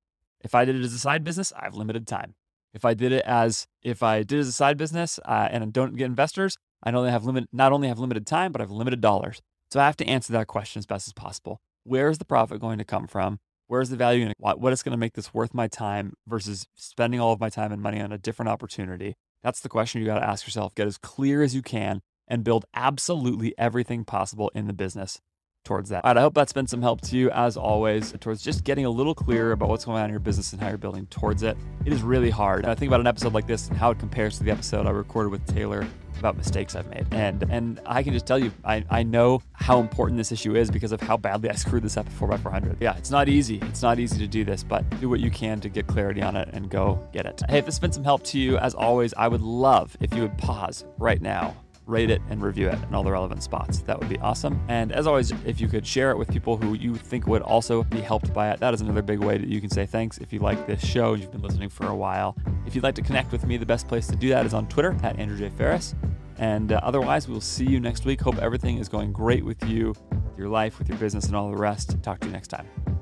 if 0.42 0.54
I 0.54 0.64
did 0.64 0.76
it 0.76 0.82
as 0.82 0.92
a 0.92 0.98
side 0.98 1.24
business, 1.24 1.52
I 1.56 1.64
have 1.64 1.74
limited 1.74 2.06
time. 2.06 2.34
If 2.72 2.84
I 2.84 2.94
did 2.94 3.12
it 3.12 3.24
as 3.24 3.66
if 3.82 4.02
I 4.02 4.22
did 4.22 4.36
it 4.36 4.40
as 4.40 4.48
a 4.48 4.52
side 4.52 4.76
business 4.76 5.18
uh, 5.24 5.48
and 5.50 5.64
I 5.64 5.66
don't 5.66 5.96
get 5.96 6.06
investors, 6.06 6.56
I 6.82 6.92
only 6.92 7.10
have 7.10 7.24
limit 7.24 7.48
not 7.52 7.72
only 7.72 7.88
have 7.88 7.98
limited 7.98 8.26
time, 8.26 8.52
but 8.52 8.60
I 8.60 8.64
have 8.64 8.70
limited 8.70 9.00
dollars. 9.00 9.40
So 9.70 9.80
I 9.80 9.86
have 9.86 9.96
to 9.98 10.06
answer 10.06 10.32
that 10.32 10.48
question 10.48 10.80
as 10.80 10.86
best 10.86 11.06
as 11.06 11.12
possible. 11.12 11.60
Where 11.84 12.08
is 12.08 12.18
the 12.18 12.24
profit 12.24 12.60
going 12.60 12.78
to 12.78 12.84
come 12.84 13.06
from? 13.06 13.38
Where's 13.70 13.88
the 13.88 13.96
value 13.96 14.24
in 14.24 14.32
it? 14.32 14.36
What 14.40 14.72
is 14.72 14.82
going 14.82 14.94
to 14.94 14.98
make 14.98 15.12
this 15.12 15.32
worth 15.32 15.54
my 15.54 15.68
time 15.68 16.14
versus 16.26 16.66
spending 16.74 17.20
all 17.20 17.32
of 17.32 17.38
my 17.38 17.50
time 17.50 17.70
and 17.70 17.80
money 17.80 18.00
on 18.00 18.10
a 18.10 18.18
different 18.18 18.48
opportunity? 18.48 19.14
That's 19.44 19.60
the 19.60 19.68
question 19.68 20.00
you 20.00 20.08
got 20.08 20.18
to 20.18 20.26
ask 20.26 20.44
yourself. 20.44 20.74
Get 20.74 20.88
as 20.88 20.98
clear 20.98 21.40
as 21.40 21.54
you 21.54 21.62
can 21.62 22.00
and 22.26 22.42
build 22.42 22.64
absolutely 22.74 23.54
everything 23.56 24.04
possible 24.04 24.50
in 24.56 24.66
the 24.66 24.72
business 24.72 25.20
towards 25.64 25.90
that. 25.90 26.04
All 26.04 26.10
right, 26.10 26.18
I 26.18 26.20
hope 26.20 26.34
that's 26.34 26.52
been 26.52 26.66
some 26.66 26.82
help 26.82 27.00
to 27.02 27.16
you 27.16 27.30
as 27.30 27.56
always 27.56 28.12
towards 28.20 28.42
just 28.42 28.64
getting 28.64 28.84
a 28.84 28.90
little 28.90 29.14
clearer 29.14 29.52
about 29.52 29.68
what's 29.68 29.84
going 29.84 29.98
on 29.98 30.04
in 30.04 30.10
your 30.10 30.20
business 30.20 30.52
and 30.52 30.60
how 30.60 30.68
you're 30.68 30.78
building 30.78 31.06
towards 31.06 31.42
it. 31.42 31.56
It 31.84 31.92
is 31.92 32.02
really 32.02 32.30
hard. 32.30 32.64
I 32.66 32.74
think 32.74 32.88
about 32.88 33.00
an 33.00 33.06
episode 33.06 33.34
like 33.34 33.46
this 33.46 33.68
and 33.68 33.76
how 33.76 33.90
it 33.90 33.98
compares 33.98 34.38
to 34.38 34.44
the 34.44 34.50
episode 34.50 34.86
I 34.86 34.90
recorded 34.90 35.30
with 35.30 35.46
Taylor 35.46 35.86
about 36.18 36.36
mistakes 36.36 36.76
I've 36.76 36.88
made. 36.88 37.06
And 37.12 37.42
and 37.50 37.80
I 37.86 38.02
can 38.02 38.12
just 38.12 38.26
tell 38.26 38.38
you, 38.38 38.52
I, 38.64 38.84
I 38.90 39.02
know 39.02 39.42
how 39.52 39.80
important 39.80 40.18
this 40.18 40.32
issue 40.32 40.54
is 40.54 40.70
because 40.70 40.92
of 40.92 41.00
how 41.00 41.16
badly 41.16 41.50
I 41.50 41.54
screwed 41.54 41.82
this 41.82 41.96
up 41.96 42.06
at 42.06 42.12
4x400. 42.12 42.76
Yeah, 42.80 42.96
it's 42.96 43.10
not 43.10 43.28
easy. 43.28 43.58
It's 43.62 43.82
not 43.82 43.98
easy 43.98 44.18
to 44.18 44.26
do 44.26 44.44
this, 44.44 44.62
but 44.62 44.88
do 45.00 45.08
what 45.08 45.20
you 45.20 45.30
can 45.30 45.60
to 45.60 45.68
get 45.68 45.86
clarity 45.86 46.22
on 46.22 46.36
it 46.36 46.48
and 46.52 46.70
go 46.70 47.06
get 47.12 47.26
it. 47.26 47.42
Hey, 47.48 47.58
if 47.58 47.64
this 47.64 47.74
has 47.74 47.80
been 47.80 47.92
some 47.92 48.04
help 48.04 48.22
to 48.24 48.38
you, 48.38 48.58
as 48.58 48.74
always, 48.74 49.14
I 49.14 49.28
would 49.28 49.40
love 49.40 49.96
if 50.00 50.14
you 50.14 50.22
would 50.22 50.36
pause 50.38 50.84
right 50.98 51.20
now 51.20 51.56
rate 51.90 52.10
it 52.10 52.22
and 52.30 52.42
review 52.42 52.68
it 52.68 52.78
in 52.88 52.94
all 52.94 53.02
the 53.02 53.10
relevant 53.10 53.42
spots. 53.42 53.80
That 53.80 53.98
would 53.98 54.08
be 54.08 54.18
awesome. 54.18 54.62
And 54.68 54.92
as 54.92 55.06
always, 55.06 55.32
if 55.44 55.60
you 55.60 55.68
could 55.68 55.86
share 55.86 56.10
it 56.10 56.18
with 56.18 56.30
people 56.30 56.56
who 56.56 56.74
you 56.74 56.94
think 56.94 57.26
would 57.26 57.42
also 57.42 57.82
be 57.84 58.00
helped 58.00 58.32
by 58.32 58.50
it, 58.50 58.60
that 58.60 58.72
is 58.74 58.80
another 58.80 59.02
big 59.02 59.18
way 59.18 59.38
that 59.38 59.48
you 59.48 59.60
can 59.60 59.70
say 59.70 59.86
thanks 59.86 60.18
if 60.18 60.32
you 60.32 60.38
like 60.38 60.66
this 60.66 60.84
show 60.84 61.14
you've 61.14 61.32
been 61.32 61.42
listening 61.42 61.68
for 61.68 61.88
a 61.88 61.94
while. 61.94 62.36
If 62.66 62.74
you'd 62.74 62.84
like 62.84 62.94
to 62.96 63.02
connect 63.02 63.32
with 63.32 63.44
me, 63.44 63.56
the 63.56 63.66
best 63.66 63.88
place 63.88 64.06
to 64.06 64.16
do 64.16 64.28
that 64.30 64.46
is 64.46 64.54
on 64.54 64.68
Twitter 64.68 64.96
at 65.02 65.18
Andrew 65.18 65.36
J. 65.36 65.50
Faris. 65.50 65.94
And 66.38 66.72
uh, 66.72 66.80
otherwise, 66.82 67.28
we'll 67.28 67.40
see 67.40 67.66
you 67.66 67.80
next 67.80 68.06
week. 68.06 68.20
Hope 68.20 68.38
everything 68.38 68.78
is 68.78 68.88
going 68.88 69.12
great 69.12 69.44
with 69.44 69.62
you, 69.64 69.94
your 70.38 70.48
life, 70.48 70.78
with 70.78 70.88
your 70.88 70.96
business, 70.96 71.26
and 71.26 71.36
all 71.36 71.50
the 71.50 71.56
rest. 71.56 72.02
Talk 72.02 72.20
to 72.20 72.26
you 72.26 72.32
next 72.32 72.48
time. 72.48 72.99